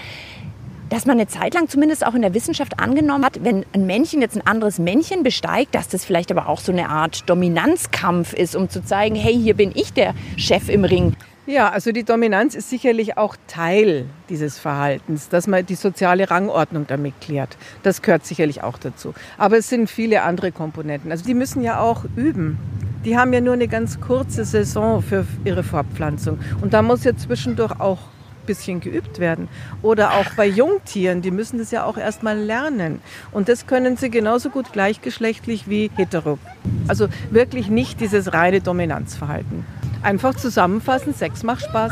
dass 0.89 1.05
man 1.05 1.17
eine 1.17 1.27
Zeit 1.27 1.55
lang 1.55 1.67
zumindest 1.67 2.05
auch 2.05 2.13
in 2.13 2.21
der 2.21 2.33
Wissenschaft 2.33 2.79
angenommen 2.79 3.25
hat, 3.25 3.43
wenn 3.43 3.65
ein 3.73 3.87
Männchen 3.87 4.21
jetzt 4.21 4.37
ein 4.37 4.45
anderes 4.45 4.77
Männchen 4.77 5.23
besteigt, 5.23 5.73
dass 5.73 5.87
das 5.87 6.05
vielleicht 6.05 6.31
aber 6.31 6.47
auch 6.47 6.59
so 6.59 6.71
eine 6.71 6.89
Art 6.89 7.27
Dominanzkampf 7.27 8.33
ist, 8.33 8.55
um 8.55 8.69
zu 8.69 8.83
zeigen, 8.83 9.15
hey, 9.15 9.33
hier 9.33 9.55
bin 9.55 9.71
ich 9.73 9.93
der 9.93 10.13
Chef 10.37 10.69
im 10.69 10.83
Ring. 10.83 11.15
Ja, 11.47 11.69
also 11.69 11.91
die 11.91 12.03
Dominanz 12.03 12.55
ist 12.55 12.71
sicherlich 12.71 13.17
auch 13.17 13.35
Teil 13.45 14.05
dieses 14.29 14.57
Verhaltens, 14.57 15.29
dass 15.29 15.45
man 15.45 15.63
die 15.63 15.75
soziale 15.75 16.31
Rangordnung 16.31 16.87
damit 16.87 17.21
klärt. 17.21 17.55
Das 17.83 18.01
gehört 18.01 18.25
sicherlich 18.25 18.63
auch 18.63 18.79
dazu. 18.79 19.13
Aber 19.37 19.59
es 19.59 19.69
sind 19.69 19.87
viele 19.87 20.23
andere 20.23 20.51
Komponenten. 20.51 21.11
Also 21.11 21.23
die 21.23 21.35
müssen 21.35 21.61
ja 21.61 21.79
auch 21.79 22.03
üben. 22.15 22.57
Die 23.05 23.15
haben 23.15 23.31
ja 23.31 23.41
nur 23.41 23.53
eine 23.53 23.67
ganz 23.67 24.01
kurze 24.01 24.43
Saison 24.43 25.03
für 25.03 25.27
ihre 25.43 25.61
Fortpflanzung. 25.61 26.39
Und 26.61 26.73
da 26.73 26.81
muss 26.81 27.03
ja 27.03 27.15
zwischendurch 27.15 27.79
auch 27.79 27.99
ein 27.99 28.45
bisschen 28.47 28.79
geübt 28.79 29.19
werden. 29.19 29.47
Oder 29.83 30.15
auch 30.15 30.25
bei 30.35 30.47
Jungtieren, 30.47 31.21
die 31.21 31.29
müssen 31.29 31.59
das 31.59 31.69
ja 31.69 31.85
auch 31.85 31.97
erstmal 31.97 32.39
lernen. 32.39 33.01
Und 33.31 33.49
das 33.49 33.67
können 33.67 33.97
sie 33.97 34.09
genauso 34.09 34.49
gut 34.49 34.73
gleichgeschlechtlich 34.73 35.69
wie 35.69 35.91
hetero. 35.95 36.39
Also 36.87 37.07
wirklich 37.29 37.69
nicht 37.69 37.99
dieses 38.01 38.33
reine 38.33 38.61
Dominanzverhalten. 38.61 39.74
Einfach 40.05 40.35
zusammenfassen, 40.35 41.15
Sex 41.15 41.41
macht 41.41 41.65
Spaß. 41.65 41.91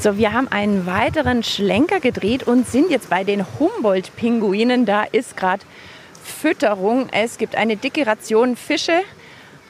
So, 0.00 0.16
wir 0.16 0.32
haben 0.32 0.48
einen 0.48 0.86
weiteren 0.86 1.42
Schlenker 1.42 2.00
gedreht 2.00 2.44
und 2.44 2.66
sind 2.66 2.90
jetzt 2.90 3.10
bei 3.10 3.24
den 3.24 3.44
Humboldt-Pinguinen. 3.58 4.86
Da 4.86 5.02
ist 5.02 5.36
gerade 5.36 5.62
Fütterung. 6.24 7.10
Es 7.12 7.36
gibt 7.36 7.56
eine 7.56 7.76
dicke 7.76 8.06
Ration 8.06 8.56
Fische 8.56 9.02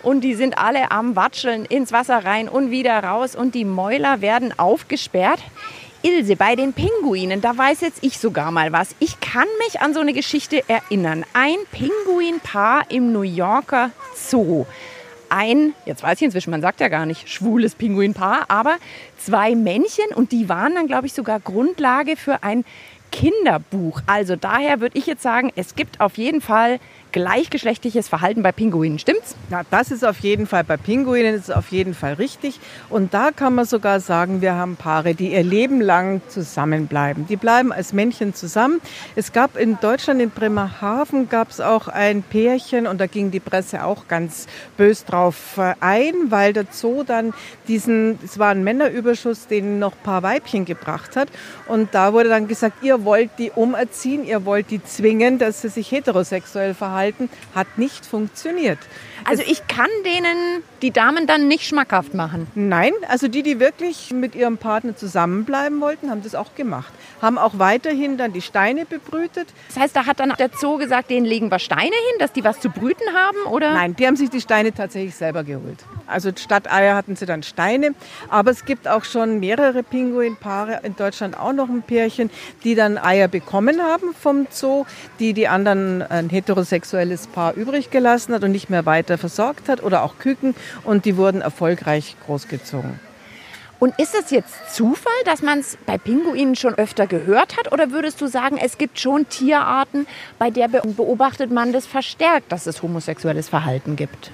und 0.02 0.22
die 0.22 0.34
sind 0.34 0.58
alle 0.58 0.90
am 0.90 1.16
Watscheln 1.16 1.64
ins 1.64 1.92
Wasser 1.92 2.24
rein 2.24 2.48
und 2.48 2.70
wieder 2.70 3.02
raus 3.02 3.34
und 3.36 3.54
die 3.54 3.64
Mäuler 3.64 4.20
werden 4.20 4.58
aufgesperrt. 4.58 5.40
Ilse, 6.02 6.36
bei 6.36 6.56
den 6.56 6.72
Pinguinen, 6.72 7.42
da 7.42 7.56
weiß 7.56 7.82
jetzt 7.82 8.02
ich 8.02 8.18
sogar 8.18 8.50
mal 8.50 8.72
was. 8.72 8.94
Ich 9.00 9.20
kann 9.20 9.46
mich 9.66 9.82
an 9.82 9.92
so 9.92 10.00
eine 10.00 10.14
Geschichte 10.14 10.62
erinnern. 10.66 11.26
Ein 11.34 11.56
Pinguinpaar 11.72 12.90
im 12.90 13.12
New 13.12 13.20
Yorker 13.20 13.90
Zoo. 14.14 14.64
Ein, 15.28 15.74
jetzt 15.84 16.02
weiß 16.02 16.16
ich 16.16 16.24
inzwischen, 16.24 16.50
man 16.50 16.62
sagt 16.62 16.80
ja 16.80 16.88
gar 16.88 17.04
nicht 17.04 17.28
schwules 17.28 17.74
Pinguinpaar, 17.74 18.46
aber 18.48 18.76
zwei 19.18 19.54
Männchen 19.54 20.06
und 20.14 20.32
die 20.32 20.48
waren 20.48 20.74
dann, 20.74 20.86
glaube 20.86 21.06
ich, 21.06 21.12
sogar 21.12 21.38
Grundlage 21.38 22.16
für 22.16 22.42
ein 22.42 22.64
Kinderbuch. 23.12 24.00
Also 24.06 24.36
daher 24.36 24.80
würde 24.80 24.98
ich 24.98 25.06
jetzt 25.06 25.22
sagen, 25.22 25.52
es 25.54 25.74
gibt 25.74 26.00
auf 26.00 26.16
jeden 26.16 26.40
Fall 26.40 26.80
gleichgeschlechtliches 27.12 28.08
Verhalten 28.08 28.42
bei 28.42 28.52
Pinguinen. 28.52 28.98
Stimmt's? 28.98 29.34
Ja, 29.50 29.62
das 29.70 29.90
ist 29.90 30.04
auf 30.04 30.18
jeden 30.20 30.46
Fall 30.46 30.64
bei 30.64 30.76
Pinguinen 30.76 31.34
ist 31.34 31.52
auf 31.52 31.68
jeden 31.72 31.94
Fall 31.94 32.14
richtig. 32.14 32.60
Und 32.88 33.14
da 33.14 33.30
kann 33.32 33.54
man 33.54 33.64
sogar 33.64 34.00
sagen, 34.00 34.40
wir 34.40 34.54
haben 34.54 34.76
Paare, 34.76 35.14
die 35.14 35.32
ihr 35.32 35.42
Leben 35.42 35.80
lang 35.80 36.20
zusammenbleiben. 36.28 37.26
Die 37.26 37.36
bleiben 37.36 37.72
als 37.72 37.92
Männchen 37.92 38.34
zusammen. 38.34 38.80
Es 39.16 39.32
gab 39.32 39.56
in 39.56 39.78
Deutschland 39.80 40.20
in 40.20 40.30
Bremerhaven 40.30 41.28
gab 41.28 41.50
es 41.50 41.60
auch 41.60 41.88
ein 41.88 42.22
Pärchen 42.22 42.86
und 42.86 43.00
da 43.00 43.06
ging 43.06 43.30
die 43.30 43.40
Presse 43.40 43.84
auch 43.84 44.06
ganz 44.08 44.46
bös 44.76 45.04
drauf 45.04 45.58
äh, 45.58 45.74
ein, 45.80 46.14
weil 46.30 46.52
der 46.52 46.66
Zoo 46.70 47.02
dann 47.02 47.32
diesen, 47.68 48.18
es 48.24 48.38
war 48.38 48.50
ein 48.50 48.64
Männerüberschuss, 48.64 49.46
den 49.46 49.78
noch 49.78 49.92
ein 49.92 50.02
paar 50.02 50.22
Weibchen 50.22 50.64
gebracht 50.64 51.16
hat. 51.16 51.28
Und 51.66 51.94
da 51.94 52.12
wurde 52.12 52.28
dann 52.28 52.48
gesagt, 52.48 52.82
ihr 52.82 53.04
wollt 53.04 53.30
die 53.38 53.50
umerziehen, 53.50 54.24
ihr 54.24 54.44
wollt 54.44 54.70
die 54.70 54.82
zwingen, 54.82 55.38
dass 55.38 55.62
sie 55.62 55.68
sich 55.68 55.90
heterosexuell 55.90 56.74
verhalten 56.74 56.99
halten, 57.00 57.28
hat 57.54 57.78
nicht 57.78 58.06
funktioniert. 58.06 58.78
Also 59.24 59.42
ich 59.46 59.66
kann 59.66 59.88
denen 60.04 60.62
die 60.82 60.90
Damen 60.90 61.26
dann 61.26 61.48
nicht 61.48 61.66
schmackhaft 61.66 62.14
machen. 62.14 62.46
Nein, 62.54 62.92
also 63.08 63.28
die, 63.28 63.42
die 63.42 63.60
wirklich 63.60 64.12
mit 64.12 64.34
ihrem 64.34 64.56
Partner 64.56 64.96
zusammenbleiben 64.96 65.80
wollten, 65.80 66.10
haben 66.10 66.22
das 66.22 66.34
auch 66.34 66.54
gemacht. 66.54 66.92
Haben 67.20 67.38
auch 67.38 67.58
weiterhin 67.58 68.16
dann 68.16 68.32
die 68.32 68.40
Steine 68.40 68.86
bebrütet. 68.86 69.48
Das 69.68 69.78
heißt, 69.78 69.96
da 69.96 70.06
hat 70.06 70.20
dann 70.20 70.32
der 70.38 70.50
Zoo 70.58 70.78
gesagt, 70.78 71.10
denen 71.10 71.26
legen 71.26 71.50
wir 71.50 71.58
Steine 71.58 71.82
hin, 71.84 72.18
dass 72.18 72.32
die 72.32 72.44
was 72.44 72.60
zu 72.60 72.70
brüten 72.70 73.14
haben, 73.14 73.52
oder? 73.52 73.74
Nein, 73.74 73.94
die 73.96 74.06
haben 74.06 74.16
sich 74.16 74.30
die 74.30 74.40
Steine 74.40 74.72
tatsächlich 74.72 75.14
selber 75.14 75.44
geholt. 75.44 75.78
Also 76.06 76.30
statt 76.36 76.70
Eier 76.70 76.96
hatten 76.96 77.16
sie 77.16 77.26
dann 77.26 77.42
Steine. 77.42 77.94
Aber 78.28 78.50
es 78.50 78.64
gibt 78.64 78.88
auch 78.88 79.04
schon 79.04 79.38
mehrere 79.38 79.82
Pinguinpaare, 79.82 80.80
in 80.82 80.96
Deutschland 80.96 81.38
auch 81.38 81.52
noch 81.52 81.68
ein 81.68 81.82
Pärchen, 81.82 82.30
die 82.64 82.74
dann 82.74 82.98
Eier 82.98 83.28
bekommen 83.28 83.80
haben 83.82 84.14
vom 84.18 84.46
Zoo, 84.50 84.86
die 85.18 85.34
die 85.34 85.46
anderen 85.48 86.02
ein 86.02 86.28
heterosexuelles 86.28 87.26
Paar 87.28 87.54
übrig 87.54 87.90
gelassen 87.90 88.34
hat 88.34 88.42
und 88.44 88.52
nicht 88.52 88.70
mehr 88.70 88.86
weiter 88.86 89.18
versorgt 89.20 89.68
hat 89.68 89.82
oder 89.82 90.02
auch 90.02 90.18
Küken 90.18 90.54
und 90.82 91.04
die 91.04 91.16
wurden 91.16 91.40
erfolgreich 91.40 92.16
großgezogen. 92.26 92.98
Und 93.80 93.98
ist 93.98 94.14
es 94.14 94.30
jetzt 94.30 94.74
Zufall, 94.74 95.10
dass 95.24 95.40
man 95.40 95.60
es 95.60 95.78
bei 95.86 95.96
Pinguinen 95.96 96.54
schon 96.54 96.74
öfter 96.74 97.06
gehört 97.06 97.56
hat? 97.56 97.72
Oder 97.72 97.90
würdest 97.90 98.20
du 98.20 98.26
sagen, 98.26 98.58
es 98.62 98.76
gibt 98.76 99.00
schon 99.00 99.26
Tierarten, 99.30 100.06
bei 100.38 100.50
der 100.50 100.68
beobachtet 100.68 101.50
man 101.50 101.72
das 101.72 101.86
verstärkt, 101.86 102.52
dass 102.52 102.66
es 102.66 102.82
homosexuelles 102.82 103.48
Verhalten 103.48 103.96
gibt? 103.96 104.32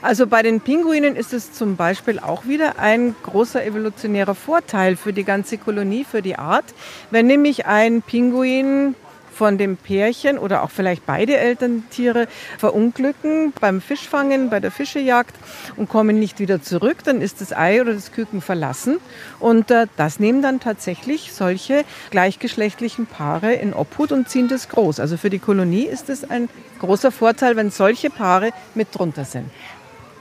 Also 0.00 0.28
bei 0.28 0.42
den 0.42 0.60
Pinguinen 0.60 1.16
ist 1.16 1.32
es 1.32 1.52
zum 1.52 1.74
Beispiel 1.74 2.20
auch 2.20 2.46
wieder 2.46 2.78
ein 2.78 3.16
großer 3.24 3.64
evolutionärer 3.64 4.36
Vorteil 4.36 4.94
für 4.94 5.12
die 5.12 5.24
ganze 5.24 5.58
Kolonie, 5.58 6.04
für 6.04 6.22
die 6.22 6.36
Art. 6.38 6.66
Wenn 7.10 7.26
nämlich 7.26 7.66
ein 7.66 8.00
Pinguin 8.00 8.94
von 9.34 9.58
dem 9.58 9.76
Pärchen 9.76 10.38
oder 10.38 10.62
auch 10.62 10.70
vielleicht 10.70 11.04
beide 11.06 11.36
Elterntiere 11.36 12.28
verunglücken 12.58 13.52
beim 13.60 13.80
Fischfangen, 13.80 14.50
bei 14.50 14.60
der 14.60 14.70
Fischejagd 14.70 15.34
und 15.76 15.88
kommen 15.88 16.18
nicht 16.18 16.38
wieder 16.38 16.62
zurück, 16.62 16.98
dann 17.04 17.20
ist 17.20 17.40
das 17.40 17.52
Ei 17.52 17.80
oder 17.80 17.92
das 17.92 18.12
Küken 18.12 18.40
verlassen. 18.40 18.98
Und 19.40 19.70
äh, 19.70 19.86
das 19.96 20.20
nehmen 20.20 20.42
dann 20.42 20.60
tatsächlich 20.60 21.32
solche 21.32 21.84
gleichgeschlechtlichen 22.10 23.06
Paare 23.06 23.52
in 23.54 23.74
Obhut 23.74 24.12
und 24.12 24.28
ziehen 24.28 24.48
das 24.48 24.68
groß. 24.68 25.00
Also 25.00 25.16
für 25.16 25.30
die 25.30 25.38
Kolonie 25.38 25.84
ist 25.84 26.08
es 26.08 26.28
ein 26.28 26.48
großer 26.78 27.10
Vorteil, 27.10 27.56
wenn 27.56 27.70
solche 27.70 28.10
Paare 28.10 28.50
mit 28.74 28.88
drunter 28.92 29.24
sind. 29.24 29.50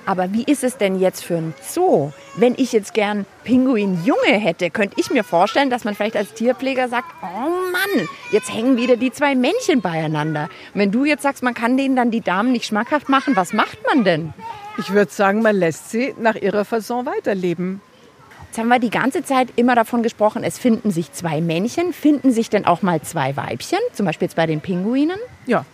Aber 0.06 0.34
wie 0.34 0.44
ist 0.44 0.64
es 0.64 0.78
denn 0.78 1.00
jetzt 1.00 1.24
für 1.24 1.38
ein 1.38 1.54
Zoo? 1.62 2.12
Wenn 2.36 2.56
ich 2.58 2.74
jetzt 2.74 2.94
gern 2.94 3.26
Pinguinjunge 3.44 4.34
hätte, 4.34 4.70
könnte 4.70 5.00
ich 5.00 5.10
mir 5.12 5.24
vorstellen, 5.24 5.70
dass 5.70 5.86
man 5.86 5.96
vielleicht 5.96 6.18
als 6.18 6.34
Tierpfleger 6.34 6.90
sagt, 6.90 7.08
oh 7.22 7.72
Mann, 7.72 8.08
jetzt 8.32 8.54
hängen 8.54 8.76
wieder 8.76 8.98
die 8.98 9.12
zwei 9.12 9.36
Männchen 9.36 9.82
beieinander. 9.82 10.50
wenn 10.74 10.92
du 10.92 11.06
jetzt 11.06 11.24
sagst, 11.24 11.44
man 11.44 11.54
kann 11.54 11.78
denen 11.78 11.96
dann 11.96 12.12
die 12.12 12.22
Damen 12.22 12.52
nicht 12.52 12.66
schmackhaft 12.66 13.08
machen, 13.08 13.36
was 13.36 13.54
macht 13.54 13.78
man 13.88 14.04
denn? 14.04 14.34
Ich 14.78 14.92
würde 14.92 15.12
sagen, 15.12 15.42
man 15.42 15.56
lässt 15.56 15.92
sie 15.92 16.16
nach 16.20 16.36
ihrer 16.36 16.66
Fasson 16.66 17.06
weiterleben. 17.06 17.82
Jetzt 18.48 18.60
haben 18.60 18.68
wir 18.68 18.80
die 18.80 18.90
ganze 18.90 19.24
Zeit 19.24 19.50
immer 19.56 19.74
davon 19.74 20.04
gesprochen, 20.04 20.44
es 20.44 20.60
finden 20.60 20.92
sich 20.92 21.12
zwei 21.12 21.42
Männchen. 21.42 21.94
Finden 21.94 22.32
sich 22.32 22.50
denn 22.50 22.66
auch 22.66 22.82
mal 22.82 23.02
zwei 23.02 23.36
Weibchen? 23.36 23.80
Zum 23.94 24.06
Beispiel 24.06 24.28
jetzt 24.28 24.36
bei 24.36 24.46
den 24.46 24.62
Pinguinen? 24.62 25.18
Ja, 25.48 25.66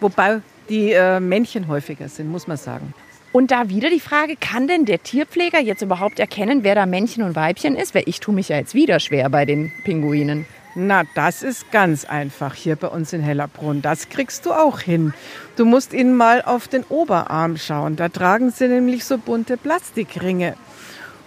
wobei 0.00 0.40
die 0.68 0.92
äh, 0.92 1.20
Männchen 1.20 1.68
häufiger 1.68 2.08
sind, 2.08 2.30
muss 2.30 2.46
man 2.46 2.56
sagen. 2.56 2.94
Und 3.32 3.50
da 3.50 3.70
wieder 3.70 3.88
die 3.88 4.00
Frage, 4.00 4.36
kann 4.36 4.68
denn 4.68 4.84
der 4.84 5.02
Tierpfleger 5.02 5.58
jetzt 5.58 5.80
überhaupt 5.80 6.20
erkennen, 6.20 6.64
wer 6.64 6.74
da 6.74 6.84
Männchen 6.84 7.22
und 7.22 7.34
Weibchen 7.34 7.76
ist? 7.76 7.94
Weil 7.94 8.02
ich 8.06 8.20
tue 8.20 8.34
mich 8.34 8.50
ja 8.50 8.58
jetzt 8.58 8.74
wieder 8.74 9.00
schwer 9.00 9.30
bei 9.30 9.46
den 9.46 9.72
Pinguinen. 9.84 10.44
Na, 10.74 11.02
das 11.14 11.42
ist 11.42 11.70
ganz 11.70 12.04
einfach 12.04 12.54
hier 12.54 12.76
bei 12.76 12.88
uns 12.88 13.12
in 13.12 13.22
Hellerbrunn. 13.22 13.82
Das 13.82 14.10
kriegst 14.10 14.46
du 14.46 14.52
auch 14.52 14.80
hin. 14.80 15.14
Du 15.56 15.64
musst 15.64 15.92
ihnen 15.94 16.14
mal 16.14 16.42
auf 16.42 16.68
den 16.68 16.84
Oberarm 16.84 17.56
schauen. 17.56 17.96
Da 17.96 18.10
tragen 18.10 18.50
sie 18.50 18.68
nämlich 18.68 19.04
so 19.04 19.16
bunte 19.18 19.56
Plastikringe. 19.56 20.54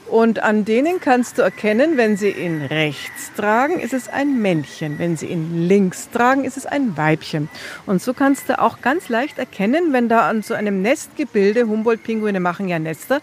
Und 0.09 0.43
an 0.43 0.65
denen 0.65 0.99
kannst 0.99 1.37
du 1.37 1.41
erkennen, 1.41 1.97
wenn 1.97 2.15
sie 2.15 2.29
ihn 2.29 2.61
rechts 2.61 3.31
tragen, 3.35 3.79
ist 3.79 3.93
es 3.93 4.07
ein 4.07 4.39
Männchen. 4.41 4.99
Wenn 4.99 5.17
sie 5.17 5.25
ihn 5.27 5.67
links 5.67 6.09
tragen, 6.11 6.45
ist 6.45 6.57
es 6.57 6.65
ein 6.65 6.95
Weibchen. 6.95 7.49
Und 7.87 8.01
so 8.01 8.13
kannst 8.13 8.49
du 8.49 8.59
auch 8.59 8.81
ganz 8.81 9.09
leicht 9.09 9.39
erkennen, 9.39 9.93
wenn 9.93 10.07
da 10.07 10.29
an 10.29 10.43
so 10.43 10.53
einem 10.53 10.81
Nestgebilde, 10.81 11.67
Humboldt-Pinguine 11.67 12.39
machen 12.39 12.67
ja 12.67 12.77
Nester, 12.77 13.21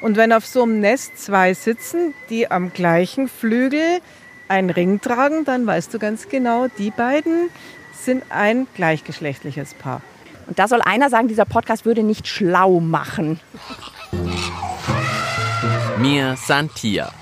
und 0.00 0.16
wenn 0.16 0.32
auf 0.32 0.46
so 0.46 0.62
einem 0.62 0.80
Nest 0.80 1.18
zwei 1.18 1.52
sitzen, 1.52 2.14
die 2.30 2.50
am 2.50 2.72
gleichen 2.72 3.28
Flügel 3.28 4.00
einen 4.48 4.70
Ring 4.70 5.00
tragen, 5.00 5.44
dann 5.44 5.66
weißt 5.66 5.92
du 5.92 5.98
ganz 5.98 6.28
genau, 6.28 6.68
die 6.78 6.90
beiden 6.90 7.50
sind 7.92 8.24
ein 8.30 8.66
gleichgeschlechtliches 8.74 9.74
Paar. 9.74 10.00
Und 10.46 10.58
da 10.58 10.68
soll 10.68 10.80
einer 10.82 11.10
sagen, 11.10 11.28
dieser 11.28 11.44
Podcast 11.44 11.84
würde 11.84 12.02
nicht 12.02 12.26
schlau 12.26 12.80
machen. 12.80 13.38
Mir 16.00 16.34
Santia. 16.34 17.12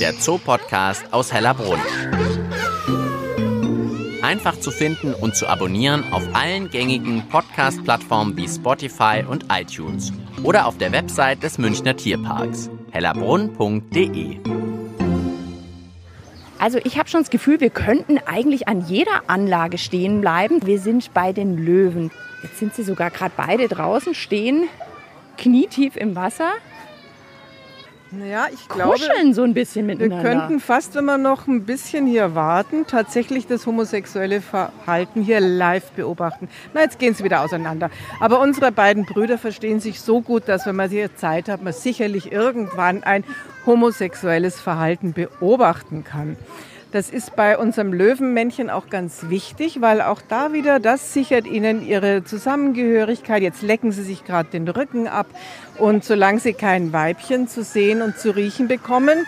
Der 0.00 0.18
Zoopodcast 0.18 1.12
aus 1.12 1.30
Hellerbrunn. 1.30 1.78
Einfach 4.22 4.58
zu 4.58 4.70
finden 4.70 5.12
und 5.12 5.36
zu 5.36 5.46
abonnieren 5.46 6.10
auf 6.10 6.22
allen 6.32 6.70
gängigen 6.70 7.28
Podcast-Plattformen 7.28 8.34
wie 8.38 8.48
Spotify 8.48 9.24
und 9.28 9.44
iTunes 9.52 10.10
oder 10.42 10.66
auf 10.66 10.78
der 10.78 10.90
Website 10.92 11.42
des 11.42 11.58
Münchner 11.58 11.94
Tierparks 11.94 12.70
hellerbrunn.de. 12.92 14.38
Also 16.58 16.78
ich 16.82 16.98
habe 16.98 17.10
schon 17.10 17.20
das 17.20 17.30
Gefühl, 17.30 17.60
wir 17.60 17.70
könnten 17.70 18.16
eigentlich 18.24 18.68
an 18.68 18.86
jeder 18.86 19.24
Anlage 19.26 19.76
stehen 19.76 20.22
bleiben. 20.22 20.64
Wir 20.64 20.80
sind 20.80 21.12
bei 21.12 21.34
den 21.34 21.58
Löwen. 21.58 22.10
Jetzt 22.42 22.58
sind 22.58 22.74
sie 22.74 22.84
sogar 22.84 23.10
gerade 23.10 23.34
beide 23.36 23.68
draußen 23.68 24.14
stehen 24.14 24.64
knietief 25.40 25.96
im 25.96 26.14
Wasser. 26.14 26.52
Naja, 28.12 28.46
ich 28.52 28.68
glaube, 28.68 28.98
Kuscheln 28.98 29.34
so 29.34 29.44
ein 29.44 29.54
bisschen 29.54 29.86
miteinander. 29.86 30.24
Wir 30.24 30.30
könnten 30.30 30.60
fast, 30.60 30.96
wenn 30.96 31.04
wir 31.04 31.16
noch 31.16 31.46
ein 31.46 31.64
bisschen 31.64 32.06
hier 32.06 32.34
warten, 32.34 32.84
tatsächlich 32.86 33.46
das 33.46 33.66
homosexuelle 33.66 34.40
Verhalten 34.40 35.22
hier 35.22 35.38
live 35.38 35.92
beobachten. 35.92 36.48
Na, 36.74 36.80
jetzt 36.82 36.98
gehen 36.98 37.14
sie 37.14 37.22
wieder 37.22 37.40
auseinander. 37.40 37.88
Aber 38.18 38.40
unsere 38.40 38.72
beiden 38.72 39.04
Brüder 39.04 39.38
verstehen 39.38 39.78
sich 39.78 40.00
so 40.00 40.22
gut, 40.22 40.48
dass 40.48 40.66
wenn 40.66 40.74
man 40.74 40.90
hier 40.90 41.14
Zeit 41.14 41.48
hat, 41.48 41.62
man 41.62 41.72
sicherlich 41.72 42.32
irgendwann 42.32 43.04
ein 43.04 43.22
homosexuelles 43.64 44.60
Verhalten 44.60 45.12
beobachten 45.12 46.02
kann. 46.02 46.36
Das 46.92 47.08
ist 47.08 47.36
bei 47.36 47.56
unserem 47.56 47.92
Löwenmännchen 47.92 48.68
auch 48.68 48.88
ganz 48.88 49.26
wichtig, 49.28 49.80
weil 49.80 50.00
auch 50.00 50.20
da 50.28 50.52
wieder, 50.52 50.80
das 50.80 51.12
sichert 51.12 51.46
ihnen 51.46 51.86
ihre 51.86 52.24
Zusammengehörigkeit. 52.24 53.42
Jetzt 53.42 53.62
lecken 53.62 53.92
sie 53.92 54.02
sich 54.02 54.24
gerade 54.24 54.48
den 54.50 54.66
Rücken 54.66 55.06
ab 55.06 55.26
und 55.78 56.02
solange 56.02 56.40
sie 56.40 56.52
kein 56.52 56.92
Weibchen 56.92 57.46
zu 57.46 57.62
sehen 57.62 58.02
und 58.02 58.18
zu 58.18 58.34
riechen 58.34 58.66
bekommen, 58.66 59.24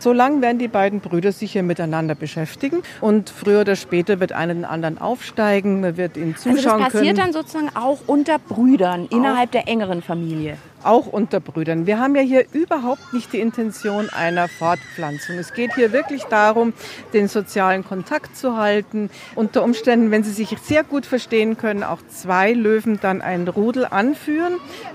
Solange 0.00 0.42
werden 0.42 0.58
die 0.58 0.68
beiden 0.68 1.00
Brüder 1.00 1.32
sich 1.32 1.52
hier 1.52 1.62
miteinander 1.62 2.14
beschäftigen 2.14 2.82
und 3.00 3.30
früher 3.30 3.60
oder 3.62 3.76
später 3.76 4.20
wird 4.20 4.32
einer 4.32 4.54
den 4.54 4.64
anderen 4.64 4.98
aufsteigen, 4.98 5.80
man 5.80 5.96
wird 5.96 6.16
ihnen 6.16 6.36
zuschauen 6.36 6.54
können. 6.54 6.66
Also 6.66 6.78
das 6.78 6.92
passiert 6.92 7.16
können. 7.16 7.32
dann 7.32 7.32
sozusagen 7.32 7.70
auch 7.74 7.98
unter 8.06 8.38
Brüdern 8.38 9.06
innerhalb 9.10 9.48
auch, 9.48 9.52
der 9.52 9.68
engeren 9.68 10.02
Familie. 10.02 10.56
auch 10.82 11.06
unter 11.06 11.40
Brüdern. 11.40 11.86
Wir 11.86 11.98
haben 11.98 12.14
ja 12.14 12.22
hier 12.22 12.46
überhaupt 12.52 13.12
nicht 13.12 13.32
die 13.32 13.40
Intention 13.40 14.08
einer 14.08 14.48
Fortpflanzung. 14.48 15.36
Es 15.36 15.52
geht 15.52 15.74
hier 15.74 15.92
wirklich 15.92 16.24
darum, 16.24 16.72
den 17.12 17.28
sozialen 17.28 17.84
Kontakt 17.84 18.36
zu 18.36 18.56
halten. 18.56 19.10
Unter 19.34 19.64
Umständen, 19.64 20.10
wenn 20.10 20.22
sie 20.22 20.30
sich 20.30 20.56
sehr 20.62 20.84
gut 20.84 21.06
verstehen 21.06 21.56
können, 21.56 21.82
auch 21.82 21.98
zwei 22.08 22.52
Löwen 22.52 23.00
dann 23.00 23.20
ein 23.20 23.48
Rudel 23.48 23.84
anführen. 23.84 24.54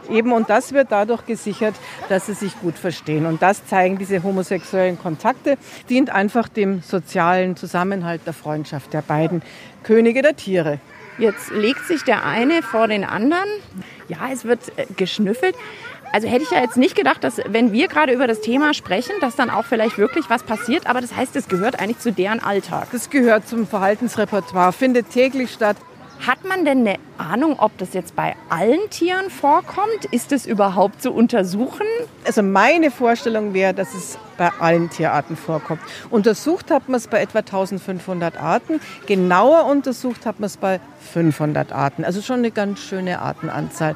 Eben 0.10 0.32
und 0.32 0.50
das 0.50 0.74
wird 0.74 0.92
dadurch 0.92 1.26
gesichert, 1.26 1.76
dass 2.10 2.26
sie 2.26 2.34
sich 2.34 2.60
gut 2.62 2.76
verstehen. 2.76 3.26
Und 3.26 3.42
das 3.42 3.66
zeigen 3.66 3.98
diese 3.98 4.24
homosexuellen 4.24 4.91
Kontakte, 5.00 5.58
dient 5.90 6.10
einfach 6.10 6.48
dem 6.48 6.82
sozialen 6.82 7.56
Zusammenhalt 7.56 8.22
der 8.26 8.34
Freundschaft 8.34 8.94
der 8.94 9.02
beiden 9.02 9.42
Könige 9.84 10.22
der 10.22 10.36
Tiere. 10.36 10.80
Jetzt 11.18 11.52
legt 11.52 11.86
sich 11.86 12.04
der 12.04 12.26
eine 12.26 12.64
vor 12.64 12.88
den 12.88 13.04
anderen. 13.04 13.48
Ja, 14.08 14.30
es 14.32 14.46
wird 14.46 14.60
äh, 14.78 14.86
geschnüffelt. 14.96 15.56
Also 16.12 16.28
hätte 16.28 16.44
ich 16.44 16.52
ja 16.52 16.62
jetzt 16.62 16.78
nicht 16.78 16.96
gedacht, 16.96 17.24
dass 17.24 17.42
wenn 17.48 17.72
wir 17.72 17.88
gerade 17.88 18.14
über 18.14 18.28
das 18.28 18.42
Thema 18.42 18.74
sprechen, 18.74 19.14
dass 19.22 19.36
dann 19.36 19.50
auch 19.50 19.66
vielleicht 19.66 19.98
wirklich 19.98 20.30
was 20.30 20.44
passiert. 20.44 20.88
Aber 20.88 21.00
das 21.00 21.16
heißt, 21.16 21.36
es 21.36 21.48
gehört 21.48 21.80
eigentlich 21.80 22.00
zu 22.00 22.12
deren 22.12 22.42
Alltag. 22.42 22.88
Das 22.92 23.10
gehört 23.10 23.48
zum 23.48 23.66
Verhaltensrepertoire, 23.66 24.74
findet 24.74 25.10
täglich 25.10 25.52
statt. 25.52 25.78
Hat 26.26 26.46
man 26.46 26.66
denn 26.66 26.88
eine 26.88 27.00
Ahnung, 27.18 27.56
ob 27.58 27.76
das 27.80 27.94
jetzt 27.94 28.16
bei 28.16 28.36
allen 28.50 28.92
Tieren 28.92 29.32
vorkommt? 29.32 30.06
Ist 30.12 30.32
es 30.32 30.46
überhaupt 30.46 31.02
zu 31.02 31.12
untersuchen? 31.12 31.88
Also 32.26 32.44
meine 32.44 32.92
Vorstellung 32.92 33.56
wäre, 33.56 33.74
dass 33.74 33.96
es 33.96 34.20
bei 34.38 34.52
allen 34.60 34.92
Tierarten 34.92 35.36
vorkommt. 35.36 35.82
Untersucht 36.12 36.70
hat 36.70 36.90
man 36.90 36.98
es 36.98 37.08
bei 37.08 37.22
etwa 37.22 37.40
1500 37.40 38.38
Arten. 38.38 38.80
Genauer 39.08 39.66
untersucht 39.66 40.28
hat 40.28 40.40
man 40.40 40.46
es 40.46 40.58
bei 40.58 40.80
500 41.12 41.72
Arten. 41.72 42.06
Also 42.06 42.22
schon 42.22 42.38
eine 42.38 42.52
ganz 42.52 42.82
schöne 42.82 43.20
Artenanzahl. 43.20 43.96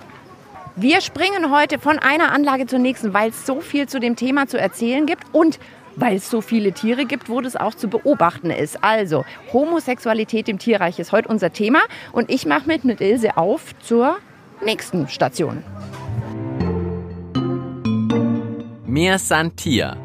Wir 0.76 1.02
springen 1.02 1.52
heute 1.52 1.78
von 1.78 2.00
einer 2.00 2.32
Anlage 2.32 2.66
zur 2.66 2.80
nächsten, 2.80 3.14
weil 3.14 3.30
es 3.30 3.46
so 3.46 3.62
viel 3.62 3.88
zu 3.88 4.00
dem 4.00 4.16
Thema 4.16 4.48
zu 4.48 4.60
erzählen 4.60 5.06
gibt 5.06 5.24
und 5.32 5.60
weil 5.96 6.18
es 6.18 6.30
so 6.30 6.42
viele 6.42 6.72
Tiere 6.72 7.06
gibt, 7.06 7.30
wo 7.30 7.42
das 7.42 7.56
auch 7.56 7.76
zu 7.76 7.88
beobachten 7.88 8.50
ist. 8.50 8.84
Also, 8.84 9.26
Homosexualität 9.54 10.50
im 10.50 10.60
Tierreich 10.60 11.00
ist 11.00 11.12
heute 11.12 11.30
unser 11.30 11.52
Thema 11.54 11.80
und 12.12 12.30
ich 12.30 12.46
mache 12.46 12.68
mit 12.68 12.84
mit 12.84 13.02
Ilse 13.02 13.38
auf 13.38 13.78
zur 13.80 14.18
nächsten 14.64 15.08
Station. 15.08 15.64
Mir 18.86 19.20
san 19.20 19.56
Tier. 19.56 19.98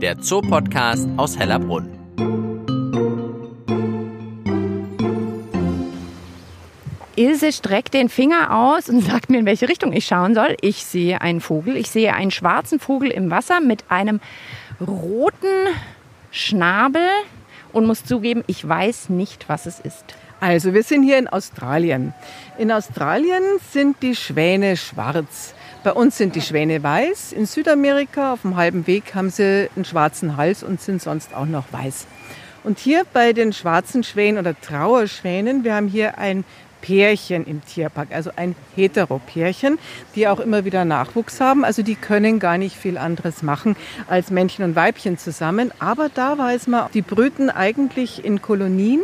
Der 0.00 0.18
Zoopodcast 0.18 1.08
aus 1.16 1.38
Hellerbrunn. 1.38 1.97
Ilse 7.18 7.52
streckt 7.52 7.94
den 7.94 8.08
Finger 8.08 8.54
aus 8.56 8.88
und 8.88 9.00
sagt 9.04 9.28
mir, 9.28 9.40
in 9.40 9.46
welche 9.46 9.68
Richtung 9.68 9.92
ich 9.92 10.06
schauen 10.06 10.34
soll. 10.34 10.56
Ich 10.60 10.84
sehe 10.84 11.20
einen 11.20 11.40
Vogel. 11.40 11.76
Ich 11.76 11.90
sehe 11.90 12.14
einen 12.14 12.30
schwarzen 12.30 12.78
Vogel 12.78 13.10
im 13.10 13.30
Wasser 13.30 13.60
mit 13.60 13.84
einem 13.88 14.20
roten 14.80 15.66
Schnabel 16.30 17.08
und 17.72 17.86
muss 17.86 18.04
zugeben, 18.04 18.44
ich 18.46 18.66
weiß 18.66 19.08
nicht, 19.08 19.48
was 19.48 19.66
es 19.66 19.80
ist. 19.80 20.04
Also, 20.40 20.72
wir 20.72 20.84
sind 20.84 21.02
hier 21.02 21.18
in 21.18 21.26
Australien. 21.26 22.14
In 22.58 22.70
Australien 22.70 23.42
sind 23.72 23.96
die 24.02 24.14
Schwäne 24.14 24.76
schwarz. 24.76 25.54
Bei 25.82 25.92
uns 25.92 26.16
sind 26.16 26.36
die 26.36 26.40
Schwäne 26.40 26.80
weiß. 26.80 27.32
In 27.32 27.46
Südamerika 27.46 28.34
auf 28.34 28.42
dem 28.42 28.56
halben 28.56 28.86
Weg 28.86 29.14
haben 29.16 29.30
sie 29.30 29.68
einen 29.74 29.84
schwarzen 29.84 30.36
Hals 30.36 30.62
und 30.62 30.80
sind 30.80 31.02
sonst 31.02 31.34
auch 31.34 31.46
noch 31.46 31.64
weiß. 31.72 32.06
Und 32.62 32.78
hier 32.78 33.04
bei 33.12 33.32
den 33.32 33.52
schwarzen 33.52 34.04
Schwänen 34.04 34.38
oder 34.38 34.60
Trauerschwänen, 34.60 35.64
wir 35.64 35.74
haben 35.74 35.88
hier 35.88 36.18
ein 36.18 36.44
Pärchen 36.80 37.46
im 37.46 37.64
Tierpark, 37.64 38.08
also 38.12 38.30
ein 38.36 38.54
Heteropärchen, 38.74 39.78
die 40.14 40.28
auch 40.28 40.40
immer 40.40 40.64
wieder 40.64 40.84
Nachwuchs 40.84 41.40
haben. 41.40 41.64
Also 41.64 41.82
die 41.82 41.94
können 41.94 42.38
gar 42.38 42.58
nicht 42.58 42.76
viel 42.76 42.98
anderes 42.98 43.42
machen 43.42 43.76
als 44.06 44.30
Männchen 44.30 44.64
und 44.64 44.76
Weibchen 44.76 45.18
zusammen. 45.18 45.72
Aber 45.78 46.08
da 46.08 46.38
weiß 46.38 46.66
man, 46.66 46.90
die 46.94 47.02
brüten 47.02 47.50
eigentlich 47.50 48.24
in 48.24 48.42
Kolonien 48.42 49.00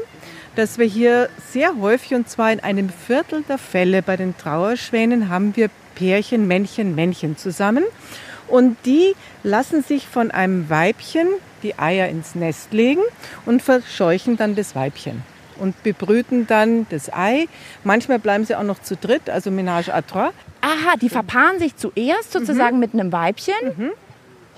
dass 0.57 0.79
wir 0.79 0.87
hier 0.87 1.29
sehr 1.51 1.81
häufig, 1.81 2.15
und 2.15 2.29
zwar 2.29 2.53
in 2.53 2.61
einem 2.61 2.89
Viertel 2.89 3.43
der 3.49 3.59
Fälle 3.59 4.03
bei 4.03 4.17
den 4.17 4.37
Trauerschwänen, 4.37 5.29
haben 5.29 5.57
wir 5.57 5.69
Pärchen, 5.95 6.47
Männchen, 6.47 6.95
Männchen 6.95 7.37
zusammen. 7.37 7.85
Und 8.47 8.77
die 8.85 9.15
lassen 9.43 9.83
sich 9.83 10.07
von 10.07 10.31
einem 10.31 10.69
Weibchen 10.69 11.29
die 11.63 11.79
Eier 11.79 12.09
ins 12.09 12.35
Nest 12.35 12.73
legen 12.73 13.01
und 13.47 13.63
verscheuchen 13.63 14.37
dann 14.37 14.55
das 14.55 14.77
Weibchen 14.77 15.23
und 15.59 15.83
bebrüten 15.83 16.47
dann 16.47 16.87
das 16.91 17.13
Ei. 17.13 17.47
Manchmal 17.83 18.19
bleiben 18.19 18.45
sie 18.45 18.55
auch 18.55 18.63
noch 18.63 18.81
zu 18.81 18.97
dritt, 18.97 19.31
also 19.31 19.51
Ménage 19.51 19.93
à 19.93 20.03
trois. 20.07 20.31
Aha, 20.61 20.97
die 21.01 21.09
verpaaren 21.09 21.59
sich 21.59 21.77
zuerst 21.77 22.33
sozusagen 22.33 22.77
mhm. 22.77 22.81
mit 22.81 22.95
einem 22.95 23.13
Weibchen. 23.13 23.55
Mhm 23.77 23.91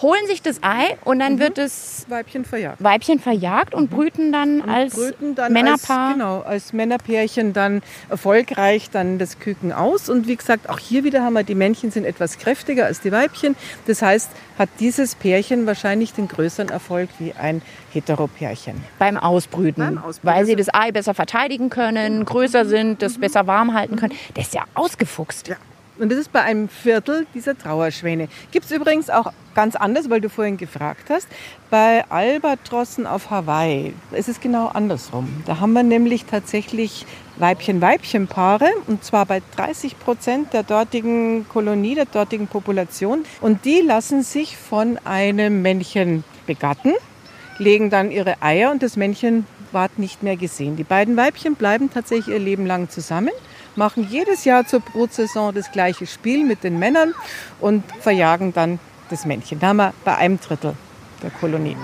holen 0.02 0.26
sich 0.26 0.42
das 0.42 0.62
Ei 0.62 0.96
und 1.04 1.18
dann 1.18 1.34
mhm. 1.34 1.40
wird 1.40 1.58
das 1.58 2.06
Weibchen 2.08 2.44
verjagt, 2.44 2.82
Weibchen 2.82 3.18
verjagt 3.18 3.74
und 3.74 3.90
mhm. 3.90 3.96
brüten 3.96 4.32
dann 4.32 4.60
und 4.60 4.68
als 4.68 4.94
brüten 4.94 5.34
dann 5.34 5.52
Männerpaar. 5.52 6.08
Als, 6.08 6.14
genau, 6.14 6.40
als 6.40 6.72
Männerpärchen 6.72 7.52
dann 7.52 7.82
erfolgreich 8.08 8.90
dann 8.90 9.18
das 9.18 9.38
Küken 9.38 9.72
aus. 9.72 10.08
Und 10.08 10.26
wie 10.26 10.36
gesagt, 10.36 10.68
auch 10.68 10.78
hier 10.78 11.04
wieder 11.04 11.22
haben 11.22 11.34
wir, 11.34 11.44
die 11.44 11.54
Männchen 11.54 11.90
sind 11.90 12.04
etwas 12.04 12.38
kräftiger 12.38 12.86
als 12.86 13.00
die 13.00 13.12
Weibchen. 13.12 13.56
Das 13.86 14.02
heißt, 14.02 14.30
hat 14.58 14.68
dieses 14.80 15.14
Pärchen 15.14 15.66
wahrscheinlich 15.66 16.12
den 16.12 16.28
größeren 16.28 16.68
Erfolg 16.68 17.08
wie 17.18 17.32
ein 17.32 17.62
Heteropärchen. 17.92 18.82
Beim 18.98 19.16
Ausbrüten, 19.16 19.84
Beim 19.84 19.98
Ausbrüten. 19.98 20.20
weil 20.22 20.46
sie 20.46 20.56
das 20.56 20.72
Ei 20.72 20.92
besser 20.92 21.14
verteidigen 21.14 21.70
können, 21.70 22.24
größer 22.24 22.66
sind, 22.66 23.02
das 23.02 23.16
mhm. 23.16 23.20
besser 23.22 23.46
warm 23.46 23.74
halten 23.74 23.96
können. 23.96 24.14
Der 24.34 24.42
ist 24.42 24.54
ja 24.54 24.64
ausgefuchst. 24.74 25.48
Ja. 25.48 25.56
Und 25.98 26.10
das 26.12 26.18
ist 26.18 26.32
bei 26.32 26.42
einem 26.42 26.68
Viertel 26.68 27.26
dieser 27.34 27.56
Trauerschwäne. 27.56 28.28
Gibt 28.50 28.66
es 28.66 28.72
übrigens 28.72 29.08
auch 29.08 29.32
ganz 29.54 29.76
anders, 29.76 30.10
weil 30.10 30.20
du 30.20 30.28
vorhin 30.28 30.58
gefragt 30.58 31.08
hast. 31.08 31.26
Bei 31.70 32.04
Albatrossen 32.10 33.06
auf 33.06 33.30
Hawaii 33.30 33.94
ist 34.12 34.28
es 34.28 34.40
genau 34.40 34.68
andersrum. 34.68 35.42
Da 35.46 35.60
haben 35.60 35.72
wir 35.72 35.82
nämlich 35.82 36.26
tatsächlich 36.26 37.06
Weibchen-Weibchen-Paare 37.38 38.68
und 38.86 39.04
zwar 39.04 39.26
bei 39.26 39.42
30 39.56 39.98
Prozent 39.98 40.52
der 40.52 40.62
dortigen 40.62 41.48
Kolonie, 41.48 41.94
der 41.94 42.06
dortigen 42.06 42.46
Population. 42.46 43.24
Und 43.40 43.64
die 43.64 43.80
lassen 43.80 44.22
sich 44.22 44.56
von 44.56 44.98
einem 45.04 45.62
Männchen 45.62 46.24
begatten, 46.46 46.92
legen 47.58 47.88
dann 47.88 48.10
ihre 48.10 48.42
Eier 48.42 48.70
und 48.70 48.82
das 48.82 48.96
Männchen 48.96 49.46
ward 49.72 49.98
nicht 49.98 50.22
mehr 50.22 50.36
gesehen. 50.36 50.76
Die 50.76 50.84
beiden 50.84 51.16
Weibchen 51.16 51.54
bleiben 51.54 51.90
tatsächlich 51.90 52.34
ihr 52.34 52.40
Leben 52.40 52.66
lang 52.66 52.88
zusammen 52.88 53.32
machen 53.76 54.06
jedes 54.08 54.44
Jahr 54.44 54.66
zur 54.66 54.80
Brutsaison 54.80 55.54
das 55.54 55.70
gleiche 55.72 56.06
Spiel 56.06 56.44
mit 56.44 56.64
den 56.64 56.78
Männern 56.78 57.14
und 57.60 57.84
verjagen 58.00 58.52
dann 58.52 58.78
das 59.10 59.24
Männchen. 59.24 59.60
Da 59.60 59.68
haben 59.68 59.76
wir 59.76 59.94
bei 60.04 60.16
einem 60.16 60.40
Drittel 60.40 60.74
der 61.22 61.30
Kolonie. 61.30 61.76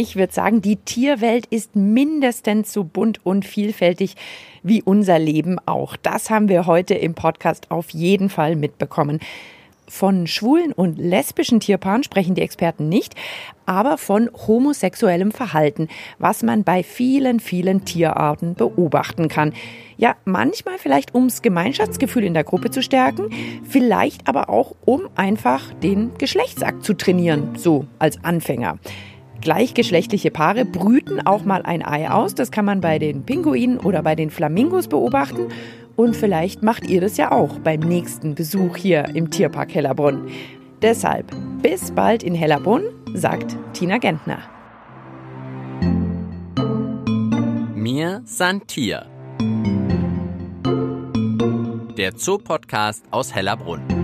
Ich 0.00 0.16
würde 0.16 0.32
sagen, 0.32 0.62
die 0.62 0.76
Tierwelt 0.76 1.44
ist 1.50 1.76
mindestens 1.76 2.72
so 2.72 2.84
bunt 2.84 3.24
und 3.26 3.44
vielfältig 3.44 4.16
wie 4.62 4.82
unser 4.82 5.18
Leben 5.18 5.58
auch. 5.66 5.94
Das 5.96 6.30
haben 6.30 6.48
wir 6.48 6.64
heute 6.64 6.94
im 6.94 7.12
Podcast 7.12 7.70
auf 7.70 7.90
jeden 7.90 8.30
Fall 8.30 8.56
mitbekommen. 8.56 9.20
Von 9.86 10.26
schwulen 10.26 10.72
und 10.72 10.98
lesbischen 10.98 11.60
Tierpaaren 11.60 12.02
sprechen 12.02 12.34
die 12.34 12.40
Experten 12.40 12.88
nicht, 12.88 13.14
aber 13.66 13.98
von 13.98 14.30
homosexuellem 14.46 15.32
Verhalten, 15.32 15.88
was 16.18 16.42
man 16.42 16.64
bei 16.64 16.82
vielen, 16.82 17.38
vielen 17.38 17.84
Tierarten 17.84 18.54
beobachten 18.54 19.28
kann. 19.28 19.52
Ja, 19.98 20.16
manchmal 20.24 20.78
vielleicht 20.78 21.14
ums 21.14 21.42
Gemeinschaftsgefühl 21.42 22.24
in 22.24 22.32
der 22.32 22.44
Gruppe 22.44 22.70
zu 22.70 22.82
stärken, 22.82 23.28
vielleicht 23.68 24.28
aber 24.28 24.48
auch 24.48 24.74
um 24.86 25.02
einfach 25.14 25.74
den 25.82 26.12
Geschlechtsakt 26.16 26.84
zu 26.84 26.94
trainieren, 26.94 27.50
so 27.56 27.84
als 27.98 28.24
Anfänger. 28.24 28.78
Gleichgeschlechtliche 29.40 30.30
Paare 30.30 30.64
brüten 30.64 31.26
auch 31.26 31.44
mal 31.44 31.62
ein 31.62 31.84
Ei 31.84 32.10
aus. 32.10 32.34
Das 32.34 32.50
kann 32.50 32.64
man 32.64 32.80
bei 32.80 32.98
den 32.98 33.24
Pinguinen 33.24 33.78
oder 33.78 34.02
bei 34.02 34.14
den 34.14 34.30
Flamingos 34.30 34.88
beobachten. 34.88 35.48
Und 35.96 36.16
vielleicht 36.16 36.62
macht 36.62 36.88
ihr 36.88 37.00
das 37.00 37.16
ja 37.16 37.32
auch 37.32 37.58
beim 37.58 37.80
nächsten 37.80 38.34
Besuch 38.34 38.76
hier 38.76 39.06
im 39.14 39.30
Tierpark 39.30 39.74
Hellerbrunn. 39.74 40.28
Deshalb 40.82 41.26
bis 41.62 41.90
bald 41.90 42.22
in 42.22 42.34
Hellerbrunn, 42.34 42.84
sagt 43.14 43.56
Tina 43.74 43.98
Gentner. 43.98 44.38
Mir 47.74 48.22
san 48.24 48.66
Tier. 48.66 49.06
Der 51.96 52.16
Zoopodcast 52.16 53.04
aus 53.10 53.34
Hellerbrunn. 53.34 53.99